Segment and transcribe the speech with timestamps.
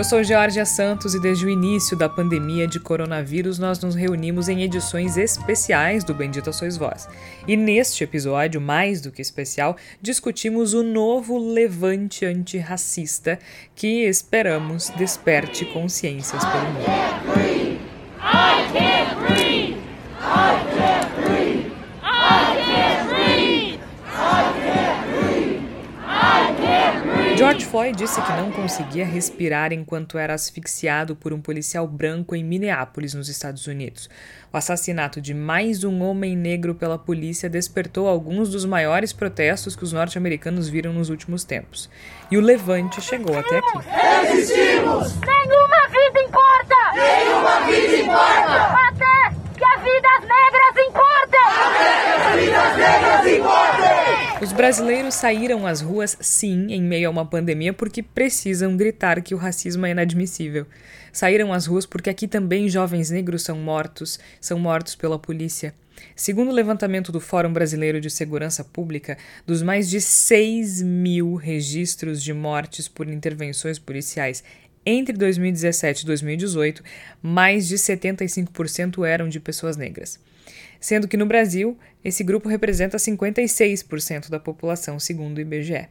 [0.00, 4.48] Eu sou Georgia Santos e desde o início da pandemia de coronavírus nós nos reunimos
[4.48, 7.06] em edições especiais do Bendita Sois Voz.
[7.46, 13.38] E neste episódio, mais do que especial, discutimos o novo levante antirracista
[13.76, 16.86] que esperamos desperte consciências pelo mundo.
[18.72, 20.69] George
[27.70, 33.14] Floyd disse que não conseguia respirar enquanto era asfixiado por um policial branco em Minneapolis,
[33.14, 34.10] nos Estados Unidos.
[34.52, 39.84] O assassinato de mais um homem negro pela polícia despertou alguns dos maiores protestos que
[39.84, 41.88] os norte-americanos viram nos últimos tempos.
[42.28, 43.78] E o levante chegou até aqui.
[43.86, 45.14] Resistimos!
[45.20, 46.76] Nenhuma vida importa!
[46.96, 48.88] Nenhuma vida importa!
[48.88, 51.09] Até que as vidas negras importem!
[54.40, 59.34] Os brasileiros saíram às ruas, sim, em meio a uma pandemia, porque precisam gritar que
[59.34, 60.66] o racismo é inadmissível.
[61.12, 65.74] Saíram às ruas porque aqui também jovens negros são mortos, são mortos pela polícia.
[66.16, 72.22] Segundo o levantamento do Fórum Brasileiro de Segurança Pública, dos mais de 6 mil registros
[72.22, 74.42] de mortes por intervenções policiais
[74.84, 76.82] entre 2017 e 2018,
[77.22, 80.18] mais de 75% eram de pessoas negras
[80.80, 85.88] sendo que no Brasil esse grupo representa 56% da população, segundo o IBGE.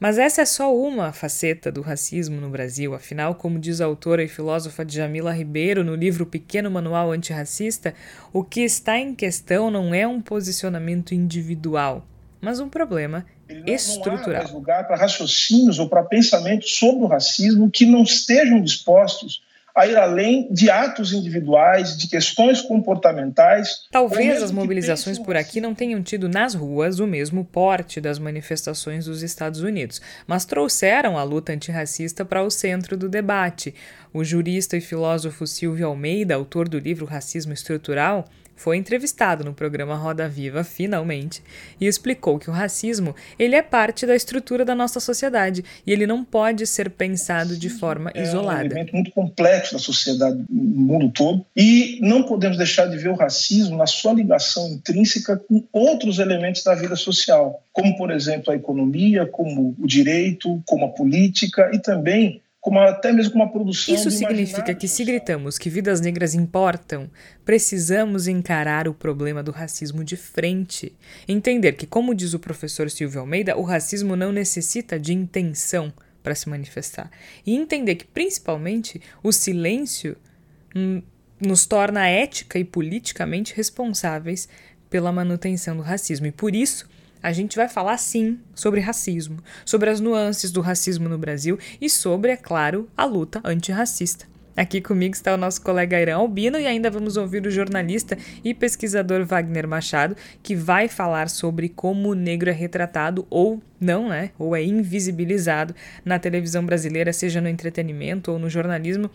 [0.00, 4.24] Mas essa é só uma faceta do racismo no Brasil, afinal, como diz a autora
[4.24, 7.94] e filósofa Djamila Ribeiro no livro Pequeno Manual Antirracista,
[8.32, 12.06] o que está em questão não é um posicionamento individual,
[12.40, 14.44] mas um problema não, estrutural.
[14.44, 19.42] Não há lugar para raciocínios ou para pensamentos sobre o racismo que não estejam dispostos
[19.74, 23.86] a ir além de atos individuais, de questões comportamentais.
[23.90, 29.04] Talvez as mobilizações por aqui não tenham tido nas ruas o mesmo porte das manifestações
[29.04, 33.74] dos Estados Unidos, mas trouxeram a luta antirracista para o centro do debate.
[34.12, 38.26] O jurista e filósofo Silvio Almeida, autor do livro Racismo Estrutural,
[38.60, 41.42] foi entrevistado no programa Roda Viva, finalmente,
[41.80, 46.06] e explicou que o racismo ele é parte da estrutura da nossa sociedade e ele
[46.06, 48.60] não pode ser pensado de forma é isolada.
[48.60, 52.98] É um elemento muito complexo da sociedade no mundo todo e não podemos deixar de
[52.98, 58.10] ver o racismo na sua ligação intrínseca com outros elementos da vida social, como, por
[58.10, 63.38] exemplo, a economia, como o direito, como a política e também como até mesmo com
[63.38, 63.94] uma produção.
[63.94, 67.10] Isso significa que, se gritamos que vidas negras importam,
[67.44, 70.92] precisamos encarar o problema do racismo de frente.
[71.26, 76.34] Entender que, como diz o professor Silvio Almeida, o racismo não necessita de intenção para
[76.34, 77.10] se manifestar.
[77.46, 80.16] E entender que, principalmente, o silêncio
[80.76, 81.02] hum,
[81.40, 84.46] nos torna ética e politicamente responsáveis
[84.90, 86.26] pela manutenção do racismo.
[86.26, 86.86] E por isso,
[87.22, 91.88] a gente vai falar sim sobre racismo, sobre as nuances do racismo no Brasil e
[91.90, 94.30] sobre, é claro, a luta antirracista.
[94.56, 98.52] Aqui comigo está o nosso colega Irã Albino e ainda vamos ouvir o jornalista e
[98.52, 104.32] pesquisador Wagner Machado, que vai falar sobre como o negro é retratado ou não, né?
[104.38, 109.10] Ou é invisibilizado na televisão brasileira, seja no entretenimento ou no jornalismo,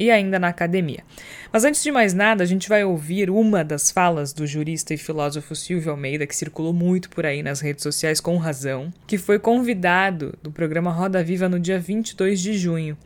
[0.00, 1.04] e ainda na academia.
[1.52, 4.96] Mas antes de mais nada, a gente vai ouvir uma das falas do jurista e
[4.96, 9.38] filósofo Silvio Almeida, que circulou muito por aí nas redes sociais com razão, que foi
[9.38, 12.96] convidado do programa Roda Viva no dia 22 de junho,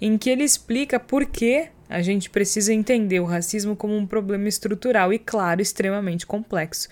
[0.00, 4.48] em que ele explica por que a gente precisa entender o racismo como um problema
[4.48, 6.88] estrutural e, claro, extremamente complexo,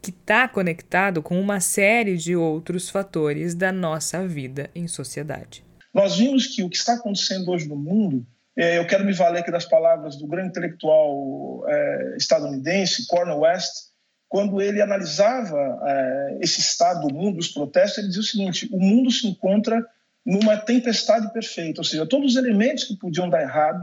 [0.00, 5.64] que está conectado com uma série de outros fatores da nossa vida em sociedade.
[5.92, 8.24] Nós vimos que o que está acontecendo hoje no mundo
[8.56, 13.90] eu quero me valer aqui das palavras do grande intelectual é, estadunidense, Cornel West,
[14.28, 18.80] quando ele analisava é, esse estado do mundo, os protestos, ele dizia o seguinte: o
[18.80, 19.84] mundo se encontra
[20.24, 23.80] numa tempestade perfeita, ou seja, todos os elementos que podiam dar errado,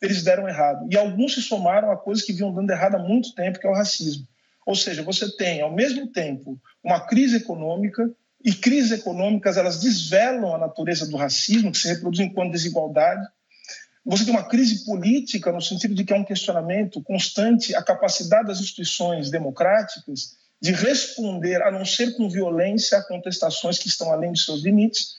[0.00, 0.86] eles deram errado.
[0.90, 3.70] E alguns se somaram a coisas que vinham dando errado há muito tempo, que é
[3.70, 4.26] o racismo.
[4.64, 8.10] Ou seja, você tem, ao mesmo tempo, uma crise econômica,
[8.44, 13.24] e crises econômicas elas desvelam a natureza do racismo, que se reproduz enquanto desigualdade,
[14.04, 18.48] você tem uma crise política no sentido de que é um questionamento constante a capacidade
[18.48, 24.32] das instituições democráticas de responder, a não ser com violência, a contestações que estão além
[24.32, 25.16] de seus limites.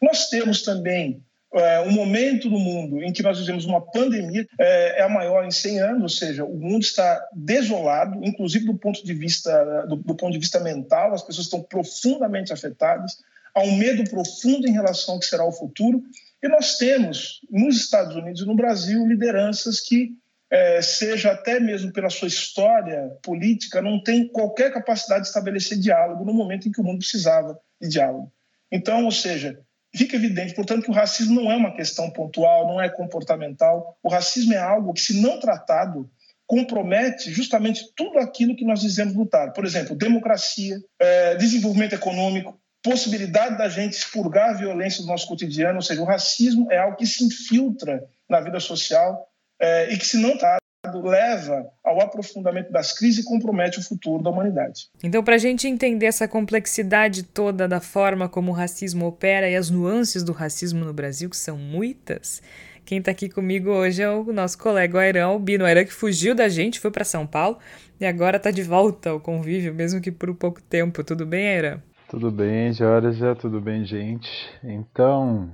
[0.00, 1.22] Nós temos também
[1.52, 5.44] é, o momento do mundo em que nós vivemos uma pandemia é, é, a maior
[5.44, 9.96] em 100 anos, ou seja, o mundo está desolado, inclusive do ponto de vista do,
[9.96, 13.18] do ponto de vista mental, as pessoas estão profundamente afetadas,
[13.54, 16.02] há um medo profundo em relação ao que será o futuro,
[16.44, 20.10] e nós temos nos Estados Unidos e no Brasil lideranças que
[20.50, 26.22] é, seja até mesmo pela sua história política, não tem qualquer capacidade de estabelecer diálogo
[26.22, 28.30] no momento em que o mundo precisava de diálogo.
[28.70, 29.58] Então, ou seja,
[29.96, 33.98] fica evidente, portanto, que o racismo não é uma questão pontual, não é comportamental.
[34.02, 36.10] O racismo é algo que, se não tratado,
[36.46, 39.54] compromete justamente tudo aquilo que nós dizemos lutar.
[39.54, 45.76] Por exemplo, democracia, é, desenvolvimento econômico, possibilidade da gente expurgar a violência do nosso cotidiano,
[45.76, 49.26] ou seja, o racismo é algo que se infiltra na vida social
[49.58, 50.60] é, e que, se não tratado,
[51.02, 54.88] leva ao aprofundamento das crises e compromete o futuro da humanidade.
[55.02, 59.56] Então, para a gente entender essa complexidade toda da forma como o racismo opera e
[59.56, 62.42] as nuances do racismo no Brasil, que são muitas,
[62.84, 65.64] quem está aqui comigo hoje é o nosso colega Airão Albino.
[65.64, 67.58] O Airão que fugiu da gente, foi para São Paulo
[67.98, 71.02] e agora está de volta ao convívio, mesmo que por pouco tempo.
[71.02, 71.93] Tudo bem, Airão?
[72.08, 74.28] Tudo bem, Jorge, tudo bem, gente.
[74.62, 75.50] Então,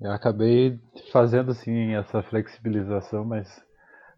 [0.00, 0.78] eu acabei
[1.10, 3.48] fazendo sim essa flexibilização, mas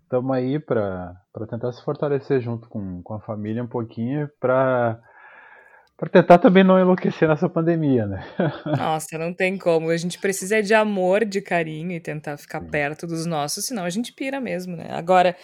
[0.02, 1.16] estamos aí para
[1.48, 5.00] tentar se fortalecer junto com, com a família um pouquinho para
[5.98, 8.24] para tentar também não enlouquecer nessa pandemia, né?
[8.64, 9.90] Nossa, não tem como.
[9.90, 13.90] A gente precisa de amor, de carinho e tentar ficar perto dos nossos, senão a
[13.90, 14.86] gente pira mesmo, né?
[14.90, 15.34] Agora,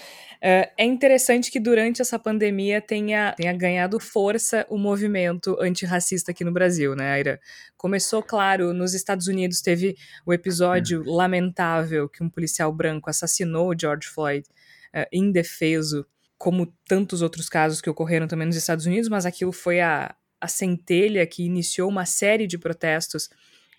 [0.40, 6.44] é, é interessante que durante essa pandemia tenha, tenha ganhado força o movimento antirracista aqui
[6.44, 7.40] no Brasil, né, Aira?
[7.76, 13.76] Começou, claro, nos Estados Unidos teve o episódio lamentável que um policial branco assassinou o
[13.76, 14.46] George Floyd
[14.94, 16.06] uh, indefeso,
[16.38, 20.48] como tantos outros casos que ocorreram também nos Estados Unidos, mas aquilo foi a, a
[20.48, 23.28] centelha que iniciou uma série de protestos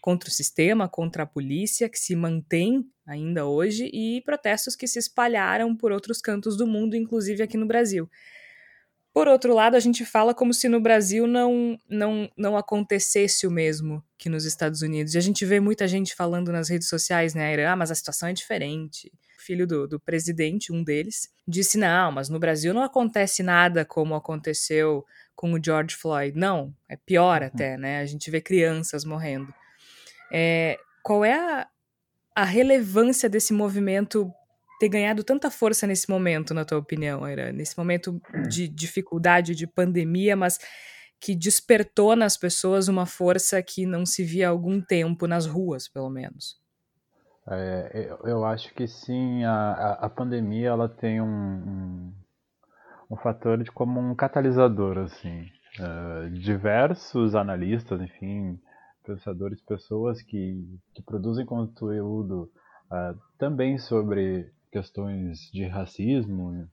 [0.01, 4.99] contra o sistema, contra a polícia, que se mantém ainda hoje, e protestos que se
[4.99, 8.07] espalharam por outros cantos do mundo, inclusive aqui no Brasil.
[9.15, 13.49] Por outro lado, a gente fala como se no Brasil não, não, não acontecesse o
[13.49, 15.15] mesmo que nos Estados Unidos.
[15.15, 18.27] E a gente vê muita gente falando nas redes sociais, né, ah, mas a situação
[18.27, 19.11] é diferente.
[19.39, 23.85] O filho do, do presidente, um deles, disse: não, mas no Brasil não acontece nada
[23.85, 25.05] como aconteceu
[25.35, 26.37] com o George Floyd.
[26.37, 27.47] Não, é pior uhum.
[27.47, 27.99] até, né?
[27.99, 29.53] A gente vê crianças morrendo.
[30.31, 31.67] É, qual é a,
[32.35, 34.31] a relevância desse movimento
[34.79, 39.65] ter ganhado tanta força nesse momento, na tua opinião, Era Nesse momento de dificuldade, de
[39.65, 40.59] pandemia, mas
[41.19, 45.87] que despertou nas pessoas uma força que não se via há algum tempo nas ruas,
[45.87, 46.59] pelo menos.
[47.47, 52.13] É, eu acho que sim, a, a, pandemia ela tem um, um,
[53.09, 55.47] um fator de como um catalisador, assim.
[55.79, 58.57] Uh, diversos analistas, enfim,
[59.05, 60.63] pensadores, pessoas que,
[60.93, 62.49] que produzem conteúdo
[62.89, 66.67] uh, também sobre questões de racismo,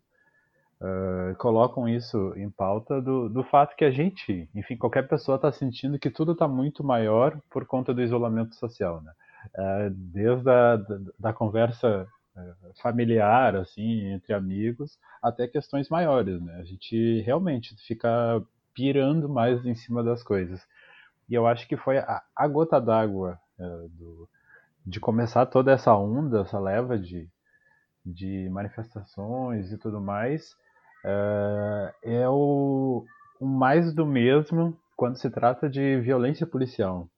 [0.81, 5.51] uh, colocam isso em pauta do, do fato que a gente, enfim, qualquer pessoa está
[5.51, 9.13] sentindo que tudo está muito maior por conta do isolamento social, né?
[9.91, 12.07] desde a da, da conversa
[12.83, 16.57] familiar, assim, entre amigos, até questões maiores, né?
[16.57, 18.43] A gente realmente fica
[18.75, 20.67] pirando mais em cima das coisas.
[21.29, 23.87] E eu acho que foi a, a gota d'água é,
[24.85, 27.29] de começar toda essa onda, essa leva de,
[28.05, 30.57] de manifestações e tudo mais,
[31.05, 33.05] é, é o,
[33.41, 37.09] o mais do mesmo quando se trata de violência policial.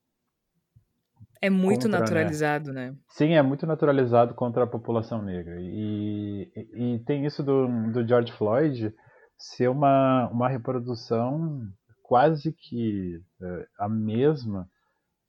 [1.41, 1.99] É muito contra, né?
[1.99, 2.91] naturalizado, né?
[2.91, 2.97] né?
[3.09, 5.61] Sim, é muito naturalizado contra a população negra.
[5.61, 8.95] E, e, e, tem isso do, do George Floyd
[9.37, 11.61] ser uma, uma reprodução
[12.03, 14.69] quase que é, a mesma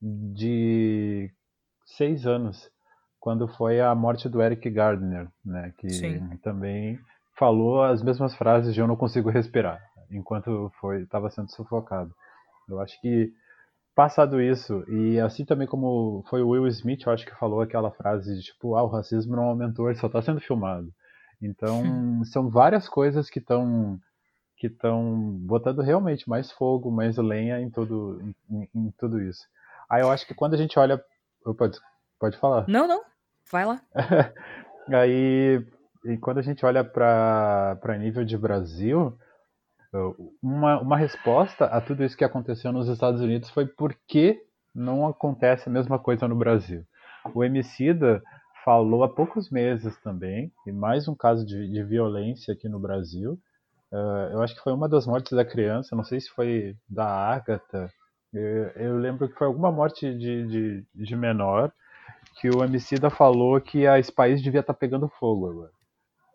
[0.00, 1.30] de
[1.84, 2.70] seis anos,
[3.18, 5.72] quando foi a morte do Eric Gardner, né?
[5.78, 6.36] Que Sim.
[6.42, 6.98] também
[7.38, 12.14] falou as mesmas frases de eu não consigo respirar, enquanto foi estava sendo sufocado.
[12.68, 13.32] Eu acho que
[13.96, 17.90] passado isso, e assim também como foi o Will Smith, eu acho que falou aquela
[17.90, 20.92] frase de tipo, ah, o racismo não aumentou, ele só está sendo filmado.
[21.40, 21.82] Então,
[22.30, 23.98] são várias coisas que estão
[24.58, 29.44] que estão botando realmente mais fogo, mais lenha em tudo, em, em, tudo isso.
[29.88, 31.02] Aí eu acho que quando a gente olha.
[31.56, 31.78] Pode,
[32.18, 32.64] pode falar?
[32.66, 33.02] Não, não.
[33.50, 33.80] Vai lá.
[34.88, 35.64] Aí,
[36.04, 39.16] e quando a gente olha para nível de Brasil,
[40.42, 44.40] uma, uma resposta a tudo isso que aconteceu nos Estados Unidos foi por que
[44.74, 46.84] não acontece a mesma coisa no Brasil.
[47.34, 48.22] O Emicida
[48.64, 53.38] falou há poucos meses também, e mais um caso de, de violência aqui no Brasil.
[53.92, 57.06] Uh, eu acho que foi uma das mortes da criança, não sei se foi da
[57.06, 57.88] Ágata.
[58.34, 61.72] Eu, eu lembro que foi alguma morte de, de, de menor
[62.40, 65.70] que o Emicida falou que esse país devia estar tá pegando fogo agora.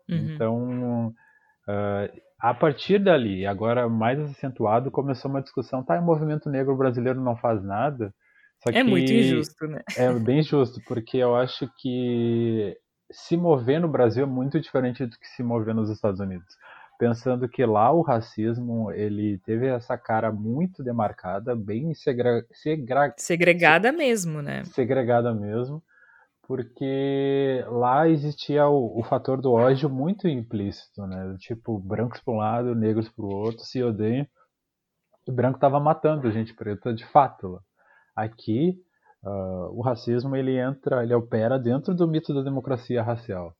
[0.08, 0.34] Uhum.
[0.34, 1.14] Então,
[1.68, 7.20] uh, a partir dali, agora mais acentuado, começou uma discussão, tá, o movimento negro brasileiro
[7.20, 8.12] não faz nada.
[8.66, 9.80] é muito injusto, né?
[9.96, 12.76] É bem justo, porque eu acho que
[13.12, 16.56] se mover no Brasil é muito diferente do que se mover nos Estados Unidos.
[16.98, 22.44] Pensando que lá o racismo ele teve essa cara muito demarcada, bem segre...
[22.52, 23.12] Segre...
[23.18, 24.64] segregada mesmo, né?
[24.64, 25.80] Segregada mesmo
[26.46, 31.36] porque lá existia o, o, fator do ódio muito implícito, né?
[31.38, 34.26] Tipo, brancos para um lado, negros para o outro, se odeiam.
[35.26, 37.60] O branco estava matando gente preta de fato.
[38.14, 38.76] Aqui,
[39.22, 43.54] uh, o racismo ele entra, ele opera dentro do mito da democracia racial.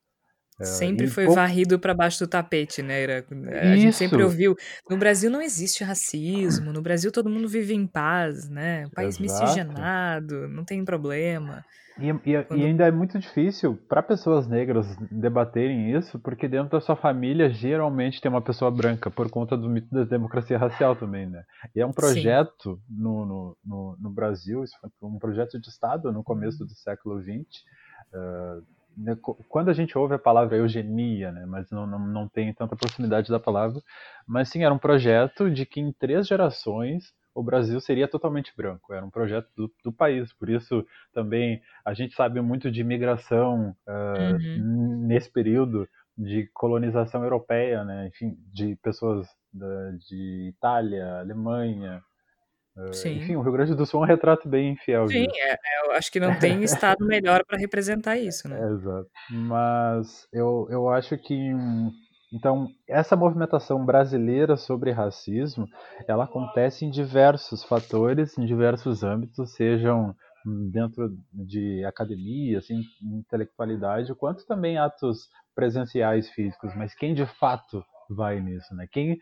[0.64, 3.02] Sempre foi varrido para baixo do tapete, né?
[3.02, 3.82] Era, a Isso.
[3.82, 4.56] gente sempre ouviu.
[4.88, 8.86] No Brasil não existe racismo, no Brasil todo mundo vive em paz, né?
[8.94, 9.42] País Exato.
[9.42, 11.64] miscigenado, não tem problema.
[11.98, 12.60] E, e, Quando...
[12.60, 17.50] e, ainda é muito difícil para pessoas negras debaterem isso, porque dentro da sua família
[17.50, 21.44] geralmente tem uma pessoa branca, por conta do mito da democracia racial também, né?
[21.74, 24.64] E é um projeto no, no, no, no, Brasil,
[25.02, 27.30] um projeto de Estado no começo do século XX.
[28.12, 28.62] Uh, né,
[29.48, 33.30] quando a gente ouve a palavra eugenia, né, mas não, não, não tem tanta proximidade
[33.30, 33.80] da palavra,
[34.26, 38.92] mas sim era um projeto de que em três gerações o Brasil seria totalmente branco.
[38.92, 40.32] Era um projeto do, do país.
[40.32, 45.06] Por isso, também, a gente sabe muito de imigração uh, uhum.
[45.06, 48.08] nesse período de colonização europeia, né?
[48.08, 52.02] enfim, de pessoas da, de Itália, Alemanha.
[52.76, 55.06] Uh, enfim, o Rio Grande do Sul é um retrato bem fiel.
[55.06, 58.58] Sim, é, é, eu acho que não tem estado melhor para representar isso, né?
[58.58, 59.08] É, exato.
[59.30, 61.52] Mas eu, eu acho que
[62.32, 65.68] então, essa movimentação brasileira sobre racismo,
[66.08, 70.14] ela acontece em diversos fatores, em diversos âmbitos, sejam
[70.72, 77.84] dentro de academia, assim, intelectualidade, quanto também atos presenciais físicos, mas quem de fato
[78.14, 78.86] vai nisso, né?
[78.90, 79.18] Quem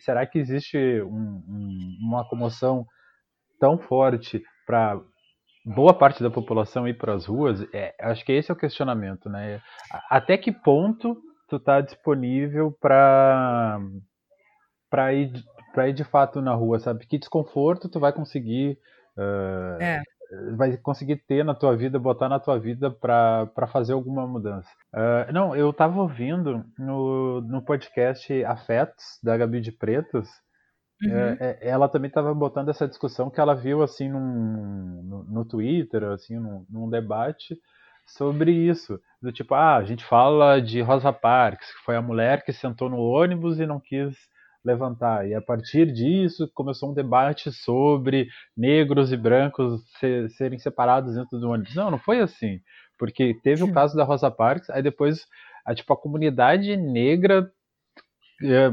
[0.00, 2.86] será que existe um, um, uma comoção
[3.60, 5.00] tão forte para
[5.64, 7.66] boa parte da população ir para as ruas?
[7.72, 9.60] É, acho que esse é o questionamento, né?
[10.10, 11.16] Até que ponto
[11.48, 13.78] tu tá disponível para
[14.90, 15.32] para ir
[15.72, 17.06] para ir de fato na rua, sabe?
[17.06, 18.78] Que desconforto tu vai conseguir
[19.16, 20.02] uh, é.
[20.56, 24.68] Vai conseguir ter na tua vida, botar na tua vida para fazer alguma mudança.
[24.92, 30.28] Uh, não, eu tava ouvindo no, no podcast Afetos da Gabi de Pretos.
[31.02, 31.36] Uhum.
[31.40, 36.02] É, ela também estava botando essa discussão que ela viu assim num, no, no Twitter,
[36.04, 37.56] assim, num, num debate,
[38.04, 39.00] sobre isso.
[39.22, 42.88] Do tipo, ah, a gente fala de Rosa Parks, que foi a mulher que sentou
[42.88, 44.16] no ônibus e não quis
[44.64, 45.26] levantar.
[45.28, 51.38] E a partir disso começou um debate sobre negros e brancos ser, serem separados dentro
[51.38, 51.74] do ônibus.
[51.74, 52.60] Não, não foi assim.
[52.98, 55.26] Porque teve o caso da Rosa Parks, aí depois
[55.64, 57.50] a, tipo, a comunidade negra
[58.42, 58.72] é,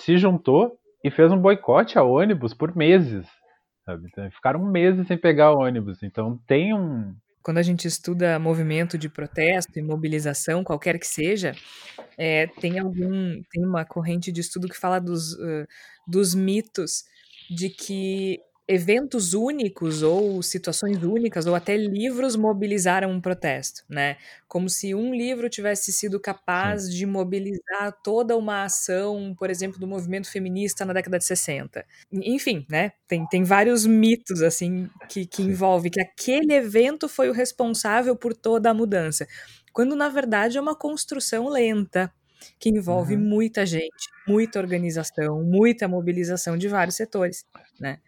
[0.00, 3.26] se juntou e fez um boicote a ônibus por meses.
[3.84, 4.06] Sabe?
[4.06, 6.02] Então, ficaram meses sem pegar ônibus.
[6.02, 11.54] Então tem um, quando a gente estuda movimento de protesto e mobilização, qualquer que seja,
[12.16, 15.66] é, tem algum tem uma corrente de estudo que fala dos, uh,
[16.06, 17.04] dos mitos
[17.50, 24.18] de que eventos únicos ou situações únicas ou até livros mobilizaram um protesto, né?
[24.46, 26.90] Como se um livro tivesse sido capaz Sim.
[26.90, 31.82] de mobilizar toda uma ação, por exemplo, do movimento feminista na década de 60.
[32.12, 32.92] Enfim, né?
[33.08, 38.36] Tem, tem vários mitos assim que, que envolve que aquele evento foi o responsável por
[38.36, 39.26] toda a mudança,
[39.72, 42.12] quando na verdade é uma construção lenta,
[42.58, 43.20] que envolve uhum.
[43.20, 47.46] muita gente, muita organização, muita mobilização de vários setores,
[47.80, 47.98] né?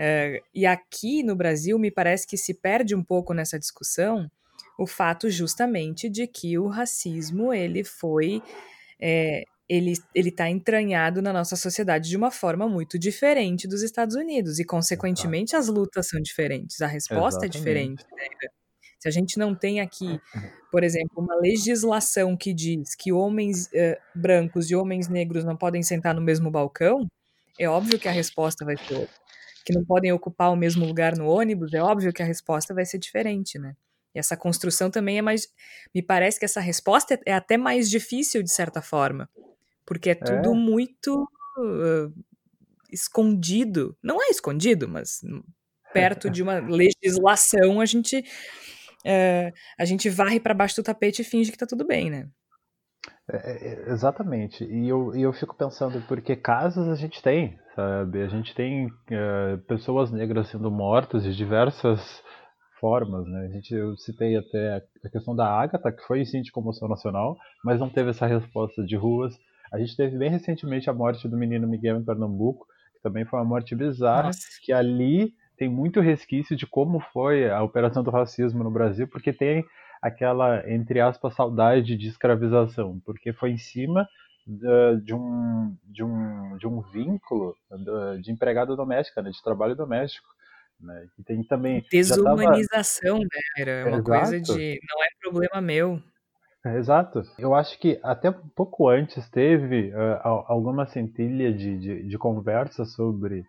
[0.00, 4.30] Uh, e aqui no Brasil, me parece que se perde um pouco nessa discussão
[4.78, 8.42] o fato justamente de que o racismo ele foi
[8.98, 14.58] é, ele está entranhado na nossa sociedade de uma forma muito diferente dos Estados Unidos
[14.58, 17.56] e consequentemente as lutas são diferentes a resposta Exatamente.
[17.56, 18.48] é diferente né?
[18.98, 20.18] se a gente não tem aqui
[20.72, 25.82] por exemplo uma legislação que diz que homens uh, brancos e homens negros não podem
[25.82, 27.06] sentar no mesmo balcão
[27.58, 29.20] é óbvio que a resposta vai ser outra
[29.64, 32.84] que não podem ocupar o mesmo lugar no ônibus, é óbvio que a resposta vai
[32.84, 33.74] ser diferente, né?
[34.14, 35.48] E essa construção também é mais.
[35.94, 39.28] Me parece que essa resposta é até mais difícil, de certa forma.
[39.86, 40.54] Porque é tudo é.
[40.54, 41.22] muito
[41.58, 42.12] uh,
[42.90, 43.96] escondido.
[44.02, 45.20] Não é escondido, mas
[45.92, 48.24] perto de uma legislação a gente.
[49.00, 52.28] Uh, a gente varre para baixo do tapete e finge que tá tudo bem, né?
[53.32, 54.64] É, é, exatamente.
[54.64, 58.22] E eu, e eu fico pensando, porque casos a gente tem, sabe?
[58.22, 62.22] A gente tem uh, pessoas negras sendo mortas de diversas
[62.78, 63.46] formas, né?
[63.46, 67.36] A gente, eu citei até a questão da Ágata, que foi sim de comoção nacional,
[67.64, 69.38] mas não teve essa resposta de ruas.
[69.72, 73.38] A gente teve bem recentemente a morte do menino Miguel em Pernambuco, que também foi
[73.38, 74.40] uma morte bizarra, Nossa.
[74.62, 79.32] que ali tem muito resquício de como foi a operação do racismo no Brasil, porque
[79.32, 79.62] tem
[80.00, 84.08] aquela, entre aspas, saudade de escravização, porque foi em cima
[84.46, 87.54] de, um, de, um, de um vínculo
[88.22, 90.28] de empregada doméstica, né, de trabalho doméstico.
[90.80, 91.84] Né, e tem também.
[91.90, 93.24] Desumanização, tava...
[93.24, 93.40] né?
[93.58, 94.10] Era uma Exato.
[94.10, 96.02] coisa de não é problema meu.
[96.64, 97.22] É, exato.
[97.38, 103.40] Eu acho que até pouco antes teve uh, alguma centelha de, de, de, conversa sobre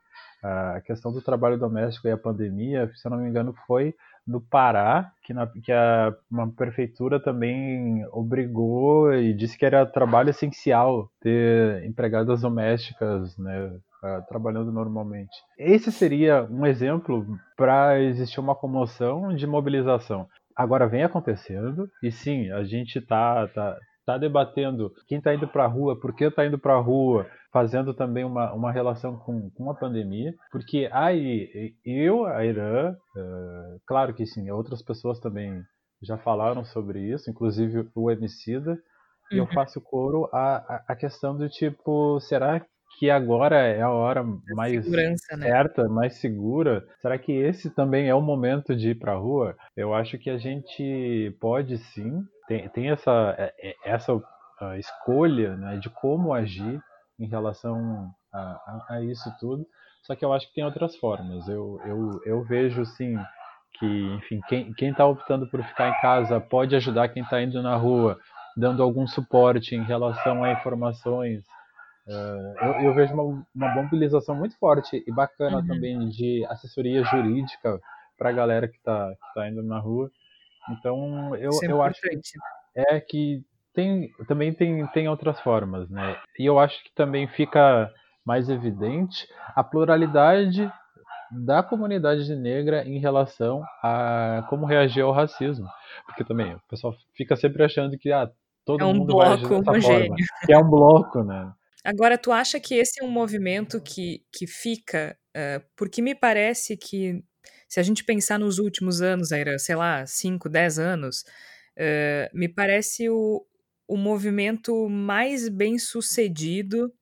[0.43, 2.89] uh, a questão do trabalho doméstico e a pandemia.
[2.95, 3.93] Se eu não me engano, foi
[4.25, 10.29] no Pará, que, na, que a, uma prefeitura também obrigou e disse que era trabalho
[10.29, 15.35] essencial ter empregadas domésticas, né, uh, trabalhando normalmente.
[15.57, 17.25] Esse seria um exemplo
[17.57, 20.27] para existir uma comoção de mobilização.
[20.55, 25.65] Agora vem acontecendo, e sim, a gente está tá, tá debatendo quem está indo para
[25.65, 29.49] a rua, por que está indo para a rua, fazendo também uma, uma relação com,
[29.51, 35.61] com a pandemia, porque aí eu, a Irã, uh, claro que sim, outras pessoas também
[36.01, 38.77] já falaram sobre isso, inclusive o Emicida,
[39.31, 39.53] e eu uhum.
[39.53, 42.65] faço coro a, a, questão do tipo, será
[42.99, 45.15] que agora é a hora mais né?
[45.17, 45.89] certa, né?
[45.89, 46.83] mais segura?
[47.01, 49.55] Será que esse também é o momento de ir para a rua?
[49.75, 54.11] Eu acho que a gente pode sim, tem, tem essa, é, é, essa
[54.77, 56.81] escolha né, de como agir
[57.17, 59.65] em relação a, a, a, isso tudo.
[60.03, 61.47] Só que eu acho que tem outras formas.
[61.47, 63.15] Eu, eu, eu vejo, sim,
[63.79, 64.41] que, enfim,
[64.75, 68.17] quem está optando por ficar em casa pode ajudar quem está indo na rua,
[68.57, 71.45] dando algum suporte em relação a informações.
[72.07, 75.67] Uh, eu, eu, vejo uma, uma, mobilização muito forte e bacana uhum.
[75.67, 77.79] também de assessoria jurídica
[78.17, 80.09] para a galera que está tá indo na rua.
[80.69, 82.19] Então, eu, é eu acho que
[82.75, 83.43] é que
[83.73, 86.17] tem, também tem, tem outras formas, né?
[86.37, 87.91] E eu acho que também fica
[88.25, 90.71] mais evidente a pluralidade
[91.31, 95.67] da comunidade negra em relação a como reagir ao racismo.
[96.05, 98.29] Porque também o pessoal fica sempre achando que ah,
[98.65, 100.07] todo é um mundo bloco vai homogêneo.
[100.07, 101.51] Forma, que é um bloco, né?
[101.83, 105.17] Agora, tu acha que esse é um movimento que, que fica?
[105.35, 107.23] Uh, porque me parece que,
[107.71, 111.21] se a gente pensar nos últimos anos, era, sei lá, 5, 10 anos,
[111.77, 113.45] uh, me parece o,
[113.87, 116.93] o movimento mais bem sucedido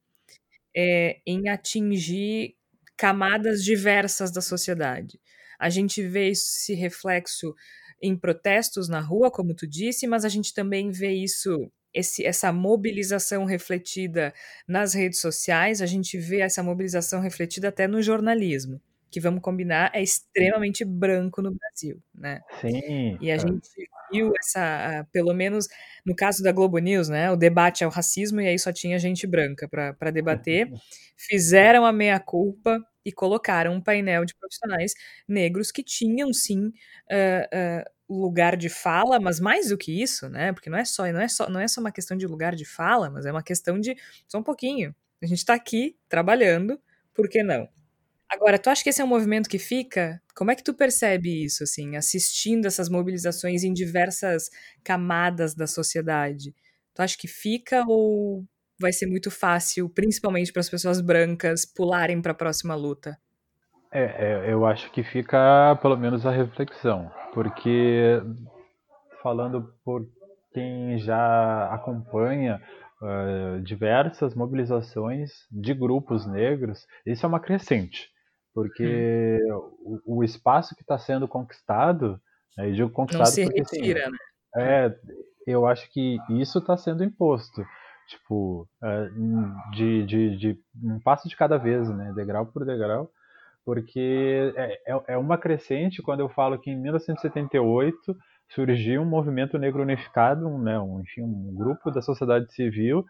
[0.77, 2.55] é, em atingir
[2.95, 5.19] camadas diversas da sociedade.
[5.57, 7.55] A gente vê esse reflexo
[7.99, 12.53] em protestos na rua, como tu disse, mas a gente também vê isso, esse, essa
[12.53, 14.31] mobilização refletida
[14.67, 19.91] nas redes sociais, a gente vê essa mobilização refletida até no jornalismo que vamos combinar
[19.93, 22.41] é extremamente branco no Brasil, né?
[22.61, 23.17] Sim.
[23.19, 23.69] E a gente
[24.11, 25.67] viu essa, pelo menos
[26.05, 27.31] no caso da Globo News, né?
[27.31, 30.69] O debate ao racismo e aí só tinha gente branca para debater.
[31.17, 34.93] Fizeram a meia culpa e colocaram um painel de profissionais
[35.27, 40.51] negros que tinham sim uh, uh, lugar de fala, mas mais do que isso, né?
[40.53, 42.65] Porque não é só não é só não é só uma questão de lugar de
[42.65, 43.95] fala, mas é uma questão de
[44.27, 44.95] só um pouquinho.
[45.21, 46.79] A gente está aqui trabalhando,
[47.13, 47.67] por que não?
[48.31, 50.21] Agora, tu acha que esse é um movimento que fica?
[50.35, 54.51] Como é que tu percebe isso, assim, assistindo essas mobilizações em diversas
[54.83, 56.53] camadas da sociedade?
[56.93, 58.45] Tu acha que fica ou
[58.79, 63.17] vai ser muito fácil, principalmente para as pessoas brancas, pularem para a próxima luta?
[63.91, 68.21] É, é, eu acho que fica pelo menos a reflexão, porque
[69.23, 70.07] falando por
[70.53, 72.61] quem já acompanha
[73.01, 78.07] uh, diversas mobilizações de grupos negros, isso é uma crescente
[78.53, 80.01] porque hum.
[80.05, 82.19] o, o, espaço que está sendo conquistado,
[82.57, 84.17] né, eu digo conquistado Não se porque, assim, retira, assim, né?
[84.85, 84.95] É,
[85.47, 87.63] eu acho que isso está sendo imposto,
[88.07, 89.09] tipo, é,
[89.71, 93.11] de, de, de, um passo de cada vez, né, degrau por degrau,
[93.63, 98.17] porque é, é, é uma crescente quando eu falo que em 1978
[98.49, 103.05] surgiu um movimento negro unificado, um, né, um, enfim, um grupo da sociedade civil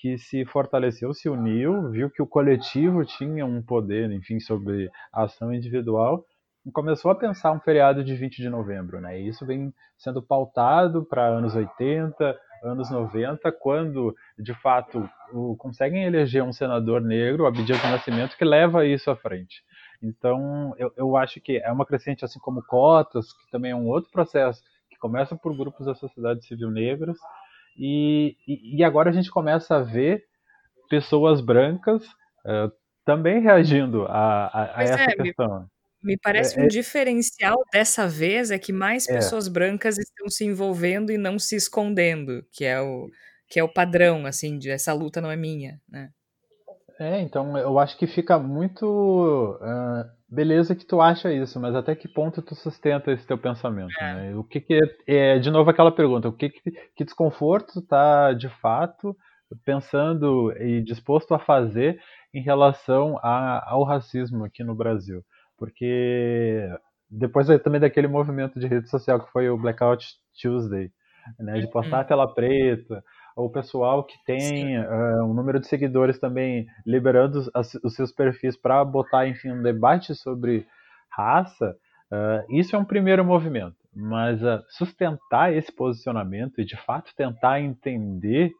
[0.00, 5.24] que se fortaleceu, se uniu, viu que o coletivo tinha um poder, enfim, sobre a
[5.24, 6.24] ação individual
[6.64, 9.20] e começou a pensar um feriado de 20 de novembro, né?
[9.20, 16.04] E isso vem sendo pautado para anos 80, anos 90, quando, de fato, o, conseguem
[16.04, 19.62] eleger um senador negro, Abdias do Nascimento, que leva isso à frente.
[20.02, 23.88] Então, eu, eu acho que é uma crescente, assim como cotas, que também é um
[23.88, 27.18] outro processo, que começa por grupos da sociedade civil negros,
[27.80, 30.24] e, e, agora a gente começa a ver
[30.88, 32.04] pessoas brancas
[32.44, 32.70] uh,
[33.04, 35.66] também reagindo a, a, a essa é, questão.
[36.02, 40.28] Me parece É, um é, diferencial dessa vez é que mais é, pessoas brancas estão
[40.28, 43.08] se envolvendo e não se escondendo, que é o
[43.48, 46.10] que é o padrão, assim, de essa luta não é minha, né?
[47.00, 49.58] é, então eu acho que fica muito.
[49.62, 53.92] ah, beleza que tu acha isso, mas até que ponto tu sustenta esse teu pensamento,
[54.00, 54.14] É.
[54.14, 54.34] né?
[54.36, 54.74] O que que
[55.06, 59.16] é, é, de novo aquela pergunta, o que que, que desconforto tu tá de fato
[59.64, 62.00] pensando e disposto a fazer
[62.32, 65.22] em relação a, ao racismo aqui no Brasil?
[65.58, 66.68] Porque
[67.10, 70.06] depois também daquele movimento de rede social que foi o Blackout
[70.40, 70.90] Tuesday,
[71.38, 72.06] né, de postar a Uhum.
[72.06, 73.02] tela preta,
[73.36, 78.12] o pessoal que tem ah, um número de seguidores também liberando os, as- os seus
[78.12, 80.66] perfis para botar, enfim, um debate sobre
[81.10, 81.74] raça,
[82.12, 83.76] ah, isso é um primeiro movimento.
[83.94, 88.52] Mas ah, sustentar esse posicionamento e de fato tentar entender,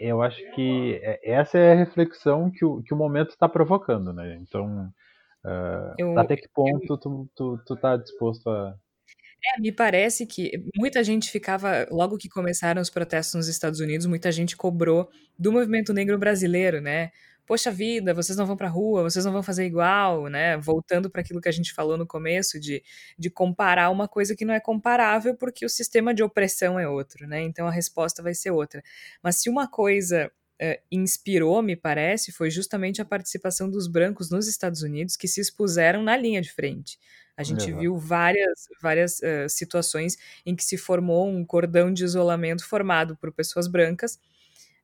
[0.00, 4.12] eu acho que é- essa é a reflexão que o, que o momento está provocando,
[4.12, 4.36] né?
[4.36, 4.90] Então,
[5.98, 8.74] Eu, até que eu ponto tu, tu, tu tá disposto a.
[9.44, 14.06] É, me parece que muita gente ficava, logo que começaram os protestos nos Estados Unidos,
[14.06, 17.12] muita gente cobrou do movimento negro brasileiro, né?
[17.46, 20.56] Poxa vida, vocês não vão pra rua, vocês não vão fazer igual, né?
[20.58, 22.82] Voltando para aquilo que a gente falou no começo, de,
[23.18, 27.26] de comparar uma coisa que não é comparável porque o sistema de opressão é outro,
[27.26, 27.40] né?
[27.42, 28.82] Então a resposta vai ser outra.
[29.22, 34.48] Mas se uma coisa eh, inspirou, me parece, foi justamente a participação dos brancos nos
[34.48, 36.98] Estados Unidos que se expuseram na linha de frente.
[37.36, 37.78] A gente Exato.
[37.78, 43.32] viu várias, várias eh, situações em que se formou um cordão de isolamento formado por
[43.32, 44.18] pessoas brancas,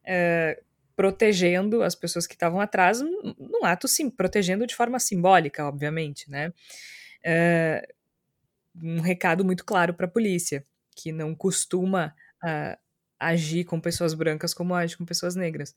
[0.04, 0.62] eh,
[0.94, 6.52] protegendo as pessoas que estavam atrás, num, ato sim, protegendo de forma simbólica, obviamente, né?
[8.80, 12.78] Um recado muito claro para a polícia, que não costuma ah,
[13.18, 15.74] agir com pessoas brancas como age com pessoas negras.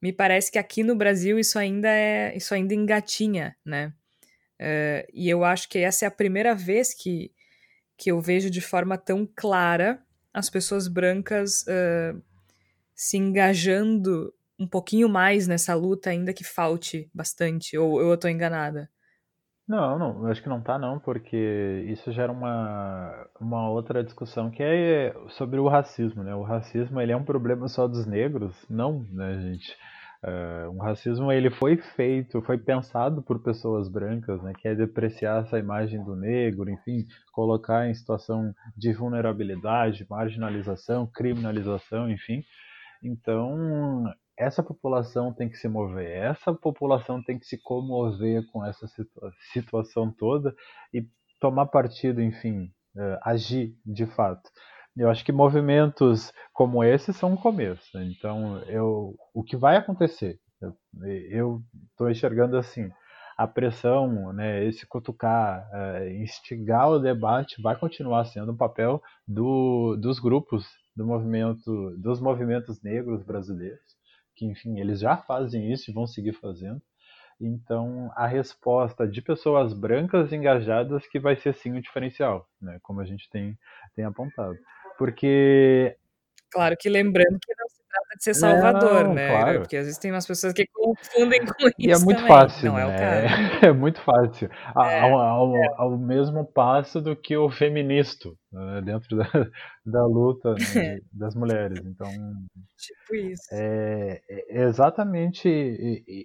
[0.00, 3.92] Me parece que aqui no Brasil isso ainda é, isso ainda engatinha, né?
[4.58, 7.32] Eh, e eu acho que essa é a primeira vez que,
[7.96, 10.02] que eu vejo de forma tão clara
[10.34, 12.14] as pessoas brancas eh,
[12.94, 18.90] se engajando um pouquinho mais nessa luta, ainda que falte bastante, ou eu estou enganada?
[19.68, 24.62] Não, não, acho que não tá não, porque isso gera uma, uma outra discussão que
[24.62, 26.34] é sobre o racismo, né?
[26.34, 28.56] O racismo ele é um problema só dos negros?
[28.70, 29.76] Não, né, gente?
[30.24, 34.54] Uh, um racismo ele foi feito, foi pensado por pessoas brancas, né?
[34.58, 42.10] Que é depreciar essa imagem do negro, enfim, colocar em situação de vulnerabilidade, marginalização, criminalização,
[42.10, 42.42] enfim.
[43.02, 44.02] Então,
[44.38, 49.32] essa população tem que se mover, essa população tem que se comover com essa situa
[49.52, 50.54] situação toda
[50.94, 51.04] e
[51.40, 54.48] tomar partido, enfim, uh, agir de fato.
[54.96, 57.98] Eu acho que movimentos como esse são um começo.
[58.00, 60.38] Então, eu, o que vai acontecer?
[61.30, 62.90] Eu estou enxergando assim,
[63.36, 69.96] a pressão, né, esse cutucar, uh, instigar o debate vai continuar sendo um papel do,
[69.96, 73.97] dos grupos do movimento, dos movimentos negros brasileiros
[74.38, 76.80] que enfim, eles já fazem isso e vão seguir fazendo.
[77.40, 82.78] Então, a resposta de pessoas brancas engajadas que vai ser sim o diferencial, né?
[82.82, 83.58] Como a gente tem,
[83.94, 84.56] tem apontado.
[84.96, 85.96] Porque.
[86.50, 89.28] Claro que lembrando que não trata de ser salvador, não, né?
[89.28, 89.60] Claro.
[89.60, 91.74] Porque às vezes tem umas pessoas que confundem com isso.
[91.78, 92.28] E é muito também.
[92.28, 92.72] fácil.
[92.72, 92.82] Não né?
[92.82, 93.28] é o caso.
[93.68, 94.50] É, muito fácil.
[94.50, 98.82] É, ao, ao, ao, mesmo passo do que o feministo, né?
[98.82, 99.24] dentro da,
[99.84, 100.98] da luta né?
[101.12, 101.80] das mulheres.
[101.84, 102.08] Então.
[102.78, 103.48] Tipo isso.
[103.52, 105.48] É, é exatamente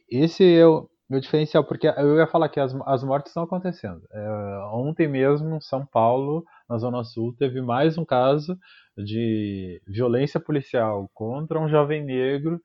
[0.09, 4.01] esse é o meu diferencial, porque eu ia falar que as, as mortes estão acontecendo.
[4.11, 4.27] É,
[4.71, 8.57] ontem mesmo, em São Paulo, na Zona Sul, teve mais um caso
[8.97, 12.59] de violência policial contra um jovem negro.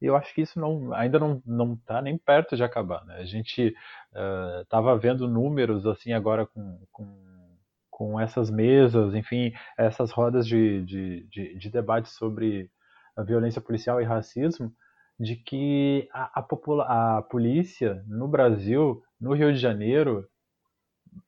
[0.00, 3.04] E eu acho que isso não, ainda não não está nem perto de acabar.
[3.04, 3.16] Né?
[3.16, 3.74] A gente
[4.60, 7.58] estava uh, vendo números assim agora com, com,
[7.90, 12.70] com, essas mesas, enfim, essas rodas de, de, de, de debate sobre
[13.16, 14.72] a violência policial e racismo,
[15.18, 20.26] de que a, a, a polícia no Brasil, no Rio de Janeiro,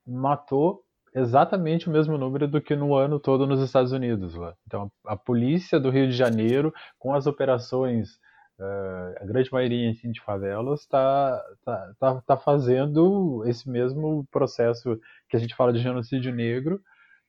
[0.07, 0.83] matou
[1.15, 4.35] exatamente o mesmo número do que no ano todo nos Estados Unidos.
[4.35, 4.55] Lá.
[4.67, 8.15] Então, a, a polícia do Rio de Janeiro, com as operações,
[8.59, 14.99] uh, a grande maioria assim, de favelas, está tá, tá, tá fazendo esse mesmo processo
[15.29, 16.81] que a gente fala de genocídio negro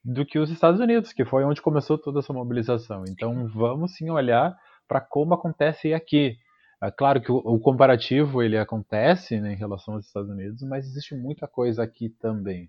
[0.04, 3.04] do que os Estados Unidos, que foi onde começou toda essa mobilização.
[3.08, 4.56] Então, vamos sim olhar
[4.88, 6.36] para como acontece aqui.
[6.82, 10.84] É claro que o, o comparativo ele acontece né, em relação aos Estados Unidos, mas
[10.84, 12.68] existe muita coisa aqui também.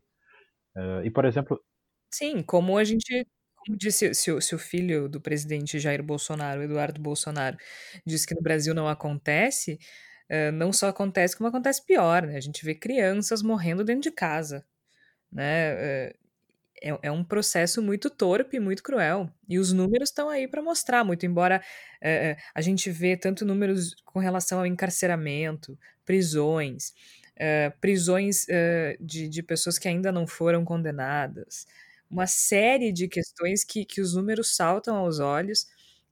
[0.75, 1.59] Uh, e, por exemplo.
[2.13, 3.27] Sim, como a gente.
[3.65, 7.57] Como disse, se, se o filho do presidente Jair Bolsonaro, Eduardo Bolsonaro,
[8.05, 9.79] disse que no Brasil não acontece,
[10.29, 12.35] uh, não só acontece, como acontece pior, né?
[12.37, 14.65] A gente vê crianças morrendo dentro de casa,
[15.31, 16.09] né?
[16.11, 16.22] Uh,
[16.83, 19.29] é, é, um processo muito torpe, muito cruel.
[19.47, 21.61] E os números estão aí para mostrar, muito embora
[22.01, 26.93] uh, a gente vê tanto números com relação ao encarceramento, prisões,
[27.81, 28.45] prisões
[28.99, 31.65] de, de pessoas que ainda não foram condenadas,
[32.09, 35.65] uma série de questões que, que os números saltam aos olhos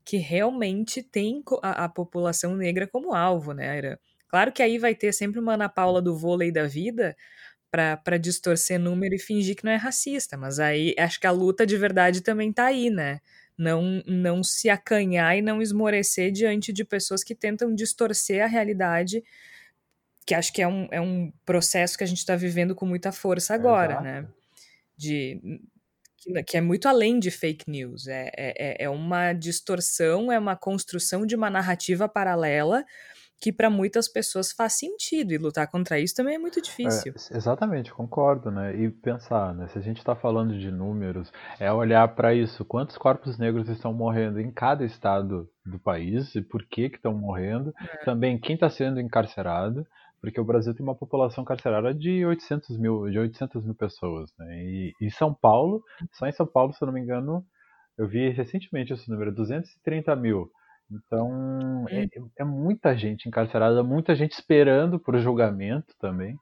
[0.03, 3.99] que realmente tem a, a população negra como alvo, né, Aira?
[4.27, 7.15] Claro que aí vai ter sempre uma Ana Paula do vôlei da vida
[7.71, 11.65] para distorcer número e fingir que não é racista, mas aí acho que a luta
[11.65, 13.21] de verdade também tá aí, né?
[13.57, 19.23] Não, não se acanhar e não esmorecer diante de pessoas que tentam distorcer a realidade,
[20.25, 23.11] que acho que é um, é um processo que a gente está vivendo com muita
[23.11, 24.03] força agora, Exato.
[24.03, 24.27] né?
[24.97, 25.61] De
[26.17, 28.07] que, que é muito além de fake news.
[28.07, 32.85] É, é, é uma distorção, é uma construção de uma narrativa paralela
[33.41, 37.11] que para muitas pessoas faz sentido e lutar contra isso também é muito difícil.
[37.31, 38.75] É, exatamente, concordo, né?
[38.75, 39.67] E pensar, né?
[39.69, 43.91] Se a gente está falando de números, é olhar para isso, quantos corpos negros estão
[43.91, 48.05] morrendo em cada estado do país e por que que estão morrendo, é.
[48.05, 49.87] também quem está sendo encarcerado,
[50.21, 54.31] porque o Brasil tem uma população carcerária de 800 mil, de 800 mil pessoas.
[54.37, 54.63] Né?
[54.63, 57.43] E em São Paulo, só em São Paulo, se eu não me engano,
[57.97, 60.51] eu vi recentemente esse número, 230 mil.
[60.91, 62.07] Então, é,
[62.39, 66.35] é muita gente encarcerada, muita gente esperando por julgamento também.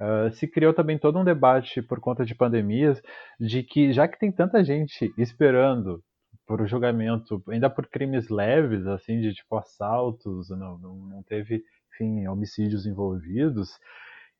[0.00, 3.00] Uh, se criou também todo um debate por conta de pandemias,
[3.38, 6.02] de que já que tem tanta gente esperando
[6.46, 11.62] por julgamento, ainda por crimes leves, assim, de tipo assaltos, não, não, não teve
[11.94, 13.78] enfim, homicídios envolvidos,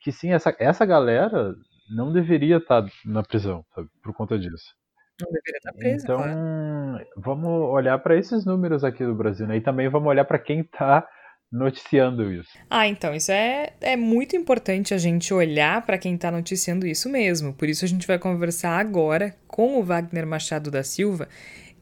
[0.01, 1.55] que sim, essa, essa galera
[1.94, 4.75] não deveria estar tá na prisão, sabe, por conta disso.
[5.23, 7.07] Não deveria estar tá presa, Então, claro.
[7.17, 9.57] vamos olhar para esses números aqui do Brasil, né?
[9.57, 11.07] E também vamos olhar para quem está
[11.53, 12.49] noticiando isso.
[12.71, 17.11] Ah, então, isso é, é muito importante a gente olhar para quem está noticiando isso
[17.11, 17.53] mesmo.
[17.53, 21.29] Por isso a gente vai conversar agora com o Wagner Machado da Silva,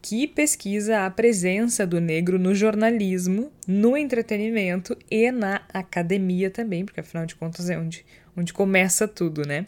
[0.01, 6.99] que pesquisa a presença do negro no jornalismo, no entretenimento e na academia também, porque
[6.99, 9.67] afinal de contas é onde, onde começa tudo, né?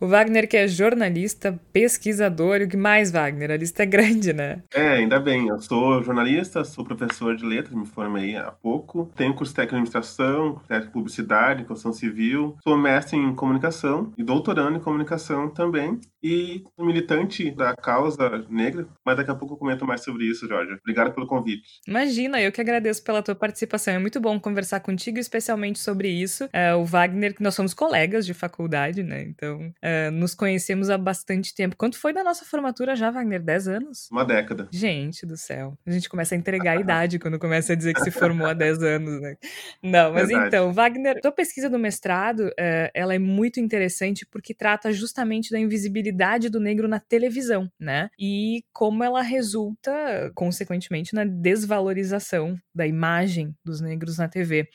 [0.00, 3.50] O Wagner, que é jornalista, pesquisador, e o que mais, Wagner?
[3.50, 4.62] A lista é grande, né?
[4.72, 5.48] É, ainda bem.
[5.48, 9.10] Eu sou jornalista, sou professor de letras, me formei há pouco.
[9.16, 12.56] Tenho curso técnico em administração, técnico em publicidade, construção civil.
[12.62, 15.98] Sou mestre em comunicação e doutorando em comunicação também.
[16.22, 20.72] E militante da causa negra, mas daqui a pouco eu comento mais sobre isso, Jorge.
[20.80, 21.80] Obrigado pelo convite.
[21.86, 23.94] Imagina, eu que agradeço pela tua participação.
[23.94, 26.48] É muito bom conversar contigo, especialmente sobre isso.
[26.52, 29.22] É, o Wagner, nós somos colegas de faculdade, né?
[29.22, 31.76] Então, Uh, nos conhecemos há bastante tempo.
[31.76, 33.40] Quanto foi da nossa formatura já, Wagner?
[33.40, 34.08] 10 anos?
[34.10, 34.68] Uma década.
[34.70, 35.78] Gente do céu.
[35.86, 38.52] A gente começa a entregar a idade quando começa a dizer que se formou há
[38.52, 39.36] 10 anos, né?
[39.82, 40.48] Não, mas Verdade.
[40.48, 45.58] então, Wagner, tua pesquisa do mestrado, uh, ela é muito interessante porque trata justamente da
[45.58, 48.10] invisibilidade do negro na televisão, né?
[48.18, 54.68] E como ela resulta, consequentemente, na desvalorização da imagem dos negros na TV.